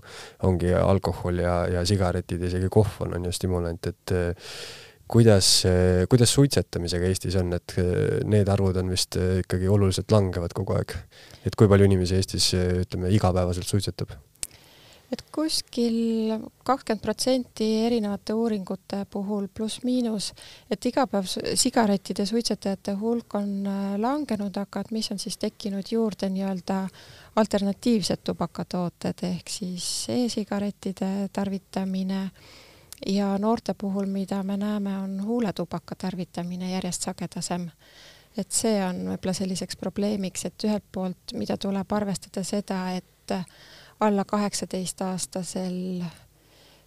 ongi 0.49 0.73
alkohol 0.75 1.39
ja, 1.45 1.61
ja 1.71 1.85
sigaretid, 1.87 2.43
isegi 2.49 2.71
kohv 2.73 2.99
on, 3.07 3.15
on 3.19 3.29
ju 3.29 3.35
stimulant, 3.37 3.91
et 3.93 4.15
kuidas, 5.07 5.51
kuidas 6.11 6.35
suitsetamisega 6.35 7.11
Eestis 7.13 7.39
on, 7.39 7.55
et 7.55 7.77
need 8.27 8.51
arvud 8.51 8.83
on 8.83 8.91
vist 8.91 9.19
ikkagi 9.45 9.71
oluliselt 9.71 10.11
langevad 10.11 10.57
kogu 10.57 10.75
aeg. 10.81 10.97
et 11.47 11.55
kui 11.55 11.71
palju 11.71 11.87
inimesi 11.87 12.19
Eestis, 12.19 12.51
ütleme, 12.57 13.15
igapäevaselt 13.15 13.71
suitsetab? 13.71 14.19
Et 15.13 15.23
kuskil 15.33 16.35
kakskümmend 16.67 17.03
protsenti 17.03 17.67
erinevate 17.87 18.35
uuringute 18.35 19.05
puhul 19.11 19.47
pluss-miinus, 19.55 20.33
et 20.71 20.89
iga 20.91 21.07
päev 21.11 21.29
sigarettide 21.31 22.27
suitsetajate 22.27 22.97
hulk 23.01 23.39
on 23.39 23.53
äh, 23.71 23.95
langenud, 24.03 24.57
aga 24.59 24.83
et 24.83 24.93
mis 24.97 25.11
on 25.15 25.23
siis 25.23 25.39
tekkinud 25.39 25.93
juurde 25.93 26.31
nii-öelda 26.35 26.83
alternatiivsed 27.37 28.25
tubakatooted 28.27 29.23
ehk 29.31 29.53
siis 29.53 29.89
e-sigarettide 30.13 31.29
tarvitamine 31.33 32.23
ja 33.07 33.39
noorte 33.39 33.75
puhul, 33.79 34.07
mida 34.11 34.43
me 34.43 34.57
näeme, 34.57 34.99
on 34.99 35.23
huuletubaka 35.25 35.95
tarvitamine 35.95 36.71
järjest 36.73 37.03
sagedasem. 37.03 37.69
Et 38.37 38.53
see 38.53 38.77
on 38.85 38.99
võib-olla 39.13 39.33
selliseks 39.37 39.79
probleemiks, 39.81 40.45
et 40.45 40.65
ühelt 40.69 40.85
poolt, 40.93 41.33
mida 41.39 41.57
tuleb 41.57 41.93
arvestada 41.93 42.43
seda, 42.45 42.81
et 42.97 43.33
alla 44.01 44.25
kaheksateistaastasel 44.25 46.03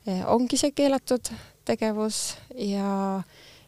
eh, 0.07 0.25
ongi 0.25 0.57
see 0.57 0.71
keelatud 0.71 1.31
tegevus 1.65 2.37
ja, 2.55 3.21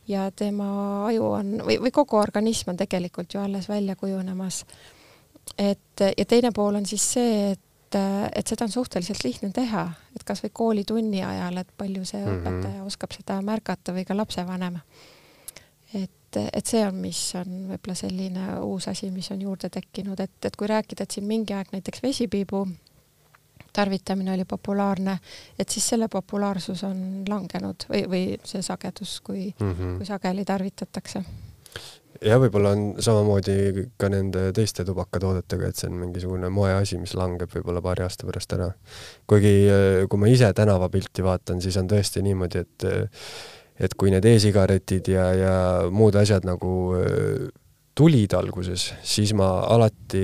ja 0.07 0.29
tema 0.35 0.69
aju 1.07 1.31
on 1.37 1.51
või, 1.65 1.79
või 1.81 1.93
kogu 1.95 2.19
organism 2.21 2.73
on 2.73 2.79
tegelikult 2.79 3.33
ju 3.33 3.41
alles 3.41 3.69
välja 3.69 3.95
kujunemas. 3.95 4.65
et 5.57 6.05
ja 6.17 6.25
teine 6.25 6.51
pool 6.55 6.75
on 6.75 6.85
siis 6.85 7.05
see, 7.13 7.51
et, 7.51 7.99
et 8.35 8.47
seda 8.47 8.65
on 8.65 8.71
suhteliselt 8.71 9.23
lihtne 9.23 9.51
teha, 9.53 9.87
et 10.15 10.23
kasvõi 10.23 10.53
koolitunni 10.53 11.23
ajal, 11.25 11.57
et 11.57 11.73
palju 11.77 12.05
see 12.05 12.21
mm 12.25 12.27
-hmm. 12.27 12.41
õpetaja 12.41 12.83
oskab 12.85 13.17
seda 13.17 13.41
märgata 13.41 13.93
või 13.93 14.05
ka 14.05 14.17
lapsevanem. 14.17 14.79
et, 15.93 16.37
et 16.53 16.65
see 16.65 16.85
on, 16.87 16.95
mis 16.95 17.35
on 17.35 17.57
võib-olla 17.73 17.95
selline 17.95 18.59
uus 18.59 18.87
asi, 18.87 19.11
mis 19.11 19.31
on 19.31 19.41
juurde 19.41 19.69
tekkinud, 19.69 20.19
et, 20.19 20.45
et 20.45 20.55
kui 20.55 20.67
rääkida, 20.67 21.03
et 21.03 21.11
siin 21.11 21.25
mingi 21.25 21.53
aeg 21.53 21.67
näiteks 21.71 22.03
vesipiibu 22.03 22.67
tarvitamine 23.73 24.33
oli 24.33 24.45
populaarne, 24.45 25.17
et 25.59 25.69
siis 25.69 25.87
selle 25.93 26.07
populaarsus 26.11 26.83
on 26.87 27.23
langenud 27.29 27.87
või, 27.89 28.03
või 28.09 28.25
see 28.43 28.61
sagedus, 28.65 29.19
kui 29.21 29.47
mm, 29.47 29.71
-hmm. 29.71 29.97
kui 29.97 30.05
sageli 30.05 30.45
tarvitatakse 30.45 31.23
jah, 32.21 32.39
võib-olla 32.41 32.73
on 32.75 32.83
samamoodi 33.01 33.87
ka 33.99 34.09
nende 34.11 34.49
teiste 34.55 34.85
tubakatoodetega, 34.87 35.71
et 35.71 35.79
see 35.79 35.89
on 35.89 35.97
mingisugune 36.03 36.51
moeasi, 36.53 36.99
mis 37.01 37.15
langeb 37.17 37.51
võib-olla 37.55 37.81
paari 37.81 38.05
aasta 38.05 38.27
pärast 38.27 38.53
ära. 38.57 38.71
kuigi, 39.27 39.55
kui 40.09 40.19
ma 40.19 40.29
ise 40.29 40.51
tänavapilti 40.53 41.25
vaatan, 41.25 41.61
siis 41.61 41.77
on 41.81 41.89
tõesti 41.91 42.23
niimoodi, 42.25 42.65
et 42.65 42.87
et 43.81 43.93
kui 43.97 44.11
need 44.13 44.25
e-sigaretid 44.29 45.07
ja, 45.09 45.23
ja 45.33 45.55
muud 45.89 46.15
asjad 46.19 46.45
nagu 46.45 46.69
tulid 47.97 48.33
alguses, 48.37 48.87
siis 49.03 49.33
ma 49.37 49.49
alati 49.67 50.21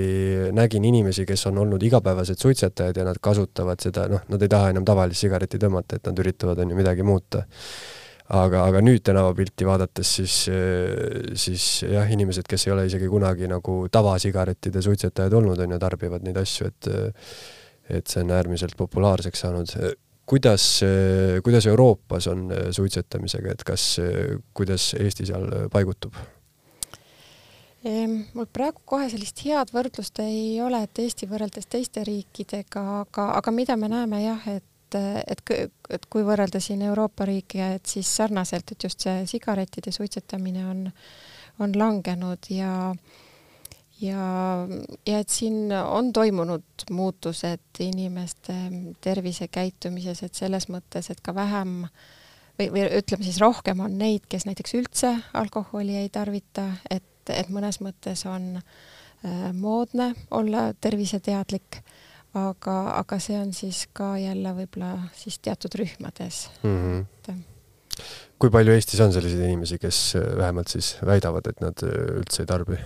nägin 0.56 0.86
inimesi, 0.88 1.26
kes 1.28 1.46
on 1.50 1.60
olnud 1.64 1.82
igapäevased 1.84 2.40
suitsetajad 2.40 2.96
ja 2.96 3.04
nad 3.04 3.20
kasutavad 3.22 3.82
seda, 3.84 4.06
noh, 4.08 4.24
nad 4.32 4.42
ei 4.42 4.50
taha 4.52 4.72
enam 4.72 4.86
tavalist 4.88 5.26
sigaretti 5.26 5.60
tõmmata, 5.60 5.98
et 5.98 6.08
nad 6.08 6.22
üritavad, 6.24 6.62
on 6.64 6.72
ju, 6.72 6.78
midagi 6.78 7.06
muuta. 7.06 7.44
aga, 8.28 8.66
aga 8.68 8.80
nüüd 8.84 9.00
tänavapilti 9.04 9.64
vaadates, 9.64 10.08
siis, 10.18 10.34
siis 11.44 11.68
jah, 11.88 12.10
inimesed, 12.12 12.44
kes 12.48 12.66
ei 12.66 12.72
ole 12.74 12.84
isegi 12.88 13.08
kunagi 13.08 13.48
nagu 13.48 13.78
tavasigarettide 13.92 14.82
suitsetajad 14.84 15.32
olnud, 15.32 15.60
on 15.64 15.72
ju, 15.72 15.78
tarbivad 15.80 16.26
neid 16.26 16.36
asju, 16.36 16.68
et 16.72 16.92
et 17.88 18.04
see 18.04 18.20
on 18.20 18.34
äärmiselt 18.36 18.76
populaarseks 18.76 19.40
saanud 19.46 19.70
kuidas, 20.28 20.64
kuidas 21.44 21.66
Euroopas 21.66 22.26
on 22.28 22.50
suitsetamisega, 22.76 23.54
et 23.54 23.64
kas, 23.64 23.94
kuidas 24.52 24.90
Eesti 25.00 25.24
seal 25.30 25.48
paigutub? 25.72 26.18
Ehm, 27.86 28.24
mul 28.34 28.48
praegu 28.50 28.82
kohe 28.88 29.06
sellist 29.10 29.44
head 29.46 29.70
võrdlust 29.70 30.18
ei 30.24 30.56
ole, 30.64 30.80
et 30.82 30.98
Eesti 30.98 31.28
võrreldes 31.30 31.68
teiste 31.70 32.02
riikidega, 32.06 32.82
aga, 33.04 33.28
aga 33.38 33.54
mida 33.54 33.76
me 33.78 33.90
näeme 33.92 34.22
jah, 34.24 34.48
et, 34.50 34.98
et, 34.98 35.54
et 35.94 36.08
kui 36.10 36.26
võrrelda 36.26 36.58
siin 36.62 36.82
Euroopa 36.88 37.28
riike, 37.28 37.74
et 37.78 37.86
siis 37.86 38.10
sarnaselt, 38.18 38.74
et 38.74 38.88
just 38.88 39.06
see 39.06 39.22
sigarettide 39.30 39.94
suitsetamine 39.94 40.66
on, 40.66 40.84
on 41.62 41.78
langenud 41.78 42.50
ja 42.50 42.74
ja, 44.00 44.26
ja 45.06 45.18
et 45.18 45.30
siin 45.32 45.72
on 45.72 46.12
toimunud 46.12 46.86
muutused 46.90 47.82
inimeste 47.82 48.54
tervisekäitumises, 49.04 50.22
et 50.22 50.38
selles 50.38 50.68
mõttes, 50.72 51.10
et 51.10 51.20
ka 51.22 51.34
vähem 51.34 51.80
või, 52.58 52.70
või 52.74 52.86
ütleme 53.00 53.26
siis 53.26 53.40
rohkem 53.42 53.82
on 53.84 53.98
neid, 53.98 54.26
kes 54.30 54.46
näiteks 54.48 54.76
üldse 54.78 55.14
alkoholi 55.38 55.98
ei 56.02 56.10
tarvita, 56.14 56.68
et, 56.90 57.06
et 57.34 57.50
mõnes 57.52 57.80
mõttes 57.84 58.24
on 58.28 58.56
äh, 58.58 59.48
moodne 59.52 60.12
olla 60.30 60.68
terviseteadlik, 60.80 61.80
aga, 62.38 62.76
aga 63.00 63.20
see 63.22 63.38
on 63.40 63.52
siis 63.56 63.86
ka 63.92 64.14
jälle 64.20 64.54
võib-olla 64.56 64.94
siis 65.16 65.38
teatud 65.42 65.74
rühmades 65.80 66.48
mm. 66.62 66.76
-hmm. 66.82 67.06
Et, 67.28 68.04
kui 68.38 68.50
palju 68.50 68.72
Eestis 68.72 69.00
on 69.00 69.12
selliseid 69.12 69.42
inimesi, 69.48 69.78
kes 69.78 70.14
vähemalt 70.36 70.68
siis 70.68 70.96
väidavad, 71.06 71.46
et 71.50 71.60
nad 71.60 71.82
üldse 71.82 72.42
ei 72.42 72.46
tarbi? 72.46 72.78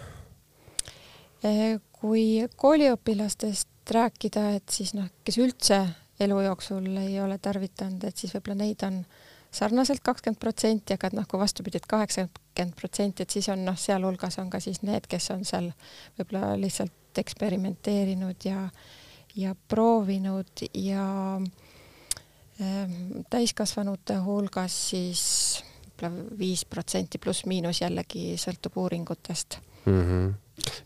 Kui 2.03 2.47
kooliõpilastest 2.57 3.68
rääkida, 3.90 4.51
et 4.57 4.70
siis 4.70 4.95
noh, 4.95 5.09
kes 5.24 5.38
üldse 5.43 5.82
elu 6.22 6.40
jooksul 6.47 6.86
ei 7.03 7.20
ole 7.20 7.38
tarvitanud, 7.43 8.05
et 8.05 8.16
siis 8.16 8.34
võib-olla 8.34 8.59
neid 8.62 8.84
on 8.86 9.01
sarnaselt 9.53 10.00
kakskümmend 10.05 10.40
protsenti, 10.40 10.96
aga 10.96 11.11
et 11.11 11.16
noh, 11.16 11.26
kui 11.28 11.40
vastupidi, 11.40 11.80
et 11.80 11.88
kaheksakümmend 11.90 12.74
protsenti, 12.78 13.26
et 13.26 13.30
siis 13.30 13.48
on 13.53 13.64
noh, 13.66 13.76
sealhulgas 13.78 14.38
on 14.42 14.50
ka 14.50 14.61
siis 14.61 14.82
need, 14.86 15.07
kes 15.11 15.30
on 15.34 15.44
seal 15.48 15.70
võib-olla 16.18 16.55
lihtsalt 16.61 17.22
eksperimenteerinud 17.22 18.48
ja 18.48 18.66
ja 19.36 19.55
proovinud 19.68 20.64
ja 20.76 21.07
äh, 22.61 22.90
täiskasvanute 23.32 24.18
hulgas 24.24 24.76
siis 24.90 25.24
võib-olla 25.86 26.38
viis 26.38 26.64
protsenti 26.68 27.20
pluss-miinus 27.22 27.80
jällegi 27.80 28.36
sõltub 28.40 28.76
uuringutest 28.84 29.59
mm. 29.86 30.00
-hmm 30.09 30.32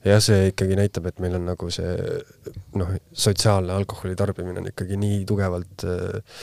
jah, 0.07 0.21
see 0.23 0.53
ikkagi 0.53 0.77
näitab, 0.79 1.09
et 1.11 1.19
meil 1.21 1.35
on 1.37 1.49
nagu 1.51 1.69
see 1.75 1.95
noh, 2.79 2.93
sotsiaalne 3.13 3.75
alkoholi 3.75 4.15
tarbimine 4.17 4.63
on 4.63 4.69
ikkagi 4.71 4.97
nii 5.01 5.25
tugevalt 5.29 5.85
äh, 5.85 6.39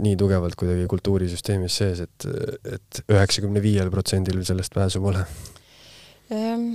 nii 0.00 0.16
tugevalt 0.18 0.54
kuidagi 0.58 0.86
kultuurisüsteemis 0.90 1.78
sees, 1.80 2.02
et, 2.04 2.26
et 2.70 3.00
üheksakümne 3.10 3.62
viiel 3.62 3.90
protsendil 3.90 4.42
sellest 4.46 4.74
pääsu 4.74 5.02
pole. 5.02 5.24
Ehm, 6.30 6.68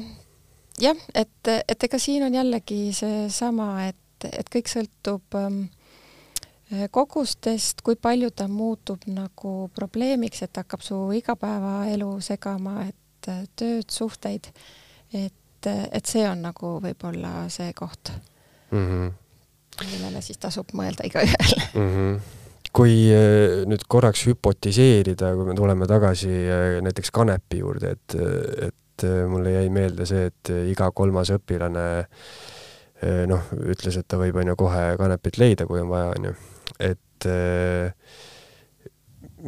jah, 0.81 1.05
et, 1.15 1.51
et 1.67 1.87
ega 1.87 1.99
siin 1.99 2.25
on 2.27 2.35
jällegi 2.35 2.81
seesama, 2.95 3.69
et, 3.87 4.27
et 4.31 4.51
kõik 4.51 4.71
sõltub 4.71 5.39
ähm, 5.39 5.63
kogustest, 6.91 7.83
kui 7.85 7.95
palju 7.99 8.31
ta 8.35 8.47
muutub 8.51 9.07
nagu 9.11 9.55
probleemiks, 9.75 10.43
et 10.43 10.61
hakkab 10.63 10.83
su 10.83 10.99
igapäevaelu 11.15 12.13
segama, 12.23 12.85
et 12.91 13.31
äh, 13.31 13.43
tööd, 13.55 13.87
suhteid 13.91 14.51
et, 15.13 15.67
et 15.67 16.05
see 16.05 16.23
on 16.29 16.43
nagu 16.45 16.75
võib-olla 16.83 17.47
see 17.51 17.73
koht 17.77 18.13
mm, 18.71 18.85
-hmm. 18.87 19.11
millele 19.85 20.21
siis 20.21 20.37
tasub 20.37 20.71
mõelda 20.73 21.07
igaühel 21.07 21.57
mm. 21.73 21.89
-hmm 21.89 22.40
kui 22.75 22.95
eh, 23.11 23.61
nüüd 23.67 23.83
korraks 23.91 24.25
hüpotiseerida, 24.29 25.33
kui 25.37 25.47
me 25.49 25.55
tuleme 25.57 25.87
tagasi 25.89 26.31
eh, 26.31 26.79
näiteks 26.85 27.11
kanepi 27.15 27.61
juurde, 27.61 27.95
et, 27.97 28.15
et 28.69 29.05
eh, 29.07 29.21
mulle 29.29 29.55
jäi 29.57 29.69
meelde 29.73 30.07
see, 30.09 30.29
et 30.31 30.53
iga 30.71 30.91
kolmas 30.95 31.33
õpilane 31.35 31.85
noh, 33.27 33.47
ütles, 33.65 33.95
et 33.97 34.05
ta 34.05 34.19
võib, 34.21 34.35
on 34.37 34.51
ju, 34.51 34.55
kohe 34.59 34.81
kanepit 34.99 35.39
leida, 35.41 35.65
kui 35.65 35.79
on 35.81 35.89
vaja, 35.89 36.11
on 36.13 36.27
ju. 36.29 36.33
et 36.85 37.25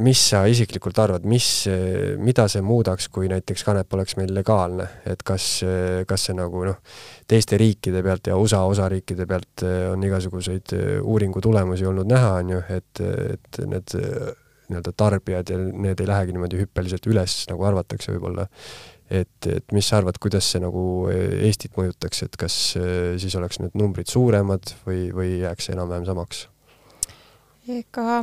mis 0.01 0.19
sa 0.31 0.43
isiklikult 0.49 0.97
arvad, 1.03 1.25
mis, 1.29 1.47
mida 2.21 2.47
see 2.51 2.63
muudaks, 2.65 3.09
kui 3.13 3.29
näiteks 3.31 3.65
kanep 3.67 3.93
oleks 3.93 4.17
meil 4.19 4.33
legaalne, 4.35 4.87
et 5.09 5.23
kas, 5.25 5.47
kas 6.09 6.27
see 6.29 6.37
nagu 6.37 6.63
noh, 6.67 6.79
teiste 7.29 7.59
riikide 7.59 8.03
pealt 8.05 8.29
ja 8.31 8.37
USA 8.39 8.63
osariikide 8.69 9.27
pealt 9.29 9.65
on 9.91 10.05
igasuguseid 10.07 10.75
uuringu 11.01 11.41
tulemusi 11.43 11.85
olnud 11.89 12.09
näha, 12.09 12.31
on 12.41 12.55
ju, 12.55 12.63
et, 12.77 13.03
et 13.35 13.61
need 13.69 13.97
nii-öelda 14.69 14.93
tarbijad 14.97 15.51
ja 15.51 15.59
need 15.59 16.01
ei 16.01 16.09
lähegi 16.09 16.33
niimoodi 16.35 16.63
hüppeliselt 16.63 17.07
üles, 17.11 17.43
nagu 17.51 17.67
arvatakse 17.67 18.13
võib-olla. 18.15 18.47
et, 19.09 19.47
et 19.49 19.75
mis 19.75 19.85
sa 19.87 19.99
arvad, 19.99 20.17
kuidas 20.21 20.47
see 20.49 20.63
nagu 20.63 21.09
Eestit 21.11 21.75
mõjutaks, 21.77 22.23
et 22.25 22.39
kas 22.39 22.57
siis 23.21 23.35
oleks 23.37 23.61
need 23.61 23.75
numbrid 23.77 24.09
suuremad 24.09 24.73
või, 24.87 25.11
või 25.13 25.37
jääks 25.43 25.69
enam-vähem 25.75 26.07
samaks? 26.09 26.47
Ega 27.68 28.18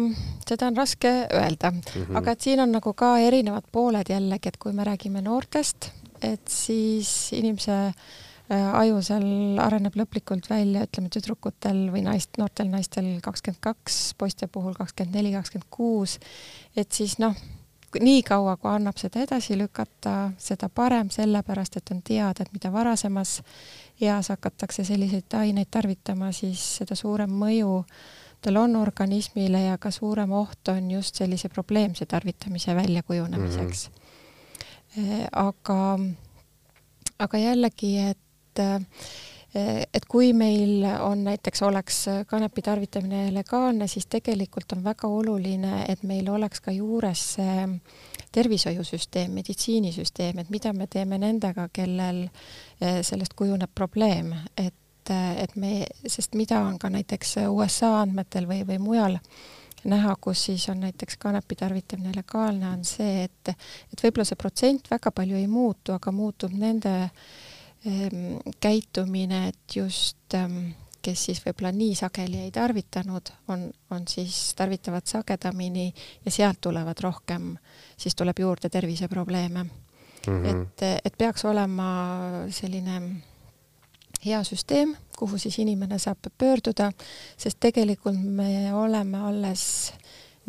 seda 0.49 0.69
on 0.69 0.77
raske 0.77 1.11
öelda 1.33 1.71
mm, 1.71 1.81
-hmm. 1.81 2.17
aga 2.19 2.31
et 2.31 2.41
siin 2.41 2.61
on 2.61 2.73
nagu 2.73 2.93
ka 2.93 3.19
erinevad 3.19 3.65
pooled 3.73 4.09
jällegi, 4.09 4.49
et 4.49 4.57
kui 4.57 4.73
me 4.73 4.85
räägime 4.85 5.23
noortest, 5.23 5.91
et 6.23 6.49
siis 6.49 7.33
inimese 7.33 7.73
äh, 8.53 8.75
aju 8.75 9.03
seal 9.03 9.59
areneb 9.59 9.97
lõplikult 9.97 10.51
välja, 10.51 10.85
ütleme 10.85 11.09
tüdrukutel 11.09 11.89
või 11.93 12.03
naist, 12.03 12.37
noortel 12.39 12.69
naistel 12.69 13.21
kakskümmend 13.23 13.61
kaks, 13.61 14.15
poiste 14.19 14.47
puhul 14.47 14.75
kakskümmend 14.75 15.17
neli, 15.17 15.33
kakskümmend 15.33 15.71
kuus, 15.71 16.19
et 16.77 16.93
siis 16.93 17.19
noh, 17.19 17.35
nii 18.01 18.23
kaua, 18.23 18.57
kui 18.57 18.71
annab 18.71 18.99
seda 18.99 19.21
edasi 19.21 19.59
lükata, 19.59 20.33
seda 20.39 20.69
parem, 20.69 21.11
sellepärast 21.11 21.77
et 21.77 21.91
on 21.91 22.03
teada, 22.03 22.43
et 22.45 22.53
mida 22.53 22.73
varasemas 22.73 23.41
eas 24.01 24.29
hakatakse 24.29 24.85
selliseid 24.85 25.35
aineid 25.35 25.67
tarvitama, 25.71 26.33
siis 26.33 26.77
seda 26.77 26.95
suurem 26.95 27.31
mõju 27.31 27.79
äh, 27.81 28.21
tal 28.41 28.57
on 28.57 28.77
organismile 28.77 29.63
ja 29.63 29.79
ka 29.79 29.91
suurem 29.91 30.33
oht 30.33 30.69
on 30.69 30.91
just 30.91 31.15
sellise 31.21 31.49
probleemse 31.49 32.07
tarvitamise 32.07 32.75
väljakujunemiseks 32.77 33.91
mm. 33.91 35.05
-hmm. 35.05 35.29
aga, 35.33 35.99
aga 37.19 37.39
jällegi, 37.39 37.99
et 37.99 38.19
et 39.95 40.05
kui 40.09 40.33
meil 40.33 40.85
on 41.01 41.25
näiteks, 41.25 41.63
oleks 41.63 42.05
kanepi 42.27 42.63
tarvitamine 42.63 43.35
legaalne, 43.35 43.89
siis 43.89 44.07
tegelikult 44.07 44.73
on 44.77 44.85
väga 44.85 45.09
oluline, 45.09 45.85
et 45.89 46.03
meil 46.03 46.29
oleks 46.31 46.61
ka 46.61 46.71
juures 46.71 47.25
see 47.35 47.65
tervishoiusüsteem, 48.33 49.33
meditsiinisüsteem, 49.35 50.39
et 50.39 50.51
mida 50.51 50.73
me 50.73 50.87
teeme 50.87 51.19
nendega, 51.19 51.69
kellel 51.73 52.29
sellest 53.03 53.35
kujuneb 53.35 53.75
probleem, 53.75 54.33
et 54.57 54.75
et, 55.11 55.45
et 55.45 55.57
me, 55.57 55.87
sest 56.07 56.35
mida 56.39 56.61
on 56.65 56.79
ka 56.79 56.91
näiteks 56.93 57.37
USA 57.51 58.01
andmetel 58.03 58.49
või, 58.51 58.63
või 58.69 58.79
mujal 58.83 59.19
näha, 59.85 60.15
kus 60.21 60.45
siis 60.51 60.69
on 60.69 60.81
näiteks 60.85 61.17
kanepi 61.17 61.57
tarvitamine 61.57 62.13
legaalne, 62.17 62.69
on 62.69 62.85
see, 62.85 63.25
et, 63.25 63.55
et 63.93 64.03
võib-olla 64.03 64.27
see 64.29 64.41
protsent 64.41 64.91
väga 64.91 65.13
palju 65.15 65.39
ei 65.39 65.49
muutu, 65.49 65.95
aga 65.97 66.13
muutub 66.13 66.53
nende 66.53 66.93
ähm, 67.89 68.37
käitumine, 68.61 69.47
et 69.49 69.77
just 69.77 70.37
ähm, 70.37 70.75
kes 71.03 71.25
siis 71.31 71.41
võib-olla 71.45 71.73
nii 71.73 71.95
sageli 71.97 72.43
ei 72.45 72.51
tarvitanud, 72.53 73.33
on, 73.49 73.69
on 73.91 74.09
siis, 74.09 74.53
tarvitavad 74.57 75.09
sagedamini 75.09 75.89
ja 76.25 76.35
sealt 76.35 76.61
tulevad 76.61 77.01
rohkem, 77.01 77.55
siis 77.97 78.17
tuleb 78.17 78.45
juurde 78.45 78.69
terviseprobleeme 78.69 79.65
mm. 79.65 79.71
-hmm. 80.27 80.63
et, 80.63 81.05
et 81.05 81.19
peaks 81.19 81.45
olema 81.45 81.91
selline 82.51 83.01
hea 84.25 84.41
süsteem, 84.45 84.95
kuhu 85.19 85.39
siis 85.39 85.59
inimene 85.59 85.99
saab 85.99 86.31
pöörduda, 86.39 86.91
sest 87.37 87.61
tegelikult 87.61 88.19
me 88.21 88.75
oleme 88.75 89.21
alles 89.29 89.93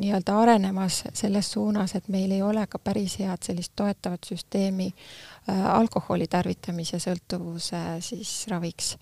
nii-öelda 0.02 0.38
arenemas 0.40 1.04
selles 1.14 1.52
suunas, 1.52 1.96
et 1.96 2.08
meil 2.08 2.32
ei 2.32 2.42
ole 2.42 2.66
ka 2.68 2.80
päris 2.80 3.20
head 3.20 3.44
sellist 3.46 3.74
toetavat 3.76 4.24
süsteemi 4.26 4.90
äh, 4.92 5.66
alkoholi 5.76 6.28
tarvitamise 6.28 7.00
sõltuvuse 7.00 7.82
siis 8.00 8.48
raviks. 8.50 8.98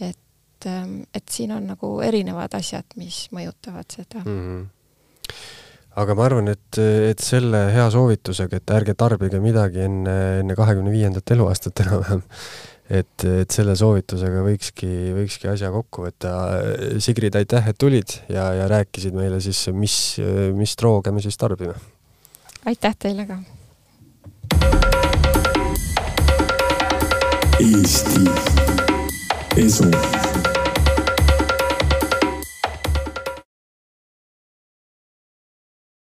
et, 0.00 0.66
ähm, 0.66 1.02
et 1.14 1.28
siin 1.28 1.52
on 1.52 1.66
nagu 1.66 2.00
erinevad 2.00 2.54
asjad, 2.54 2.84
mis 2.96 3.28
mõjutavad 3.32 3.90
seda 3.96 4.24
mm. 4.24 4.38
-hmm 4.38 4.70
aga 5.96 6.14
ma 6.14 6.24
arvan, 6.24 6.48
et, 6.48 6.78
et 7.10 7.18
selle 7.20 7.58
hea 7.74 7.90
soovitusega, 7.90 8.56
et 8.56 8.70
ärge 8.70 8.94
tarbige 8.94 9.40
midagi 9.40 9.82
enne, 9.84 10.14
enne 10.40 10.56
kahekümne 10.56 10.90
viiendat 10.90 11.30
eluaastat 11.34 11.82
enam-vähem 11.84 12.22
et, 12.92 13.24
et 13.24 13.54
selle 13.54 13.74
soovitusega 13.78 14.42
võikski, 14.44 14.90
võikski 15.16 15.50
asja 15.52 15.72
kokku 15.72 16.06
võtta. 16.06 16.34
Sigrid, 17.02 17.36
aitäh, 17.38 17.72
et 17.72 17.78
tulid 17.80 18.18
ja, 18.32 18.50
ja 18.58 18.68
rääkisid 18.70 19.16
meile 19.16 19.40
siis, 19.44 19.64
mis, 19.76 19.96
mis 20.56 20.76
drooge 20.80 21.14
me 21.14 21.24
siis 21.24 21.40
tarbime. 21.40 21.76
aitäh 22.68 22.96
teile 23.06 23.26
ka. 23.26 23.40
Eesti 27.62 28.24
Esu 29.56 30.21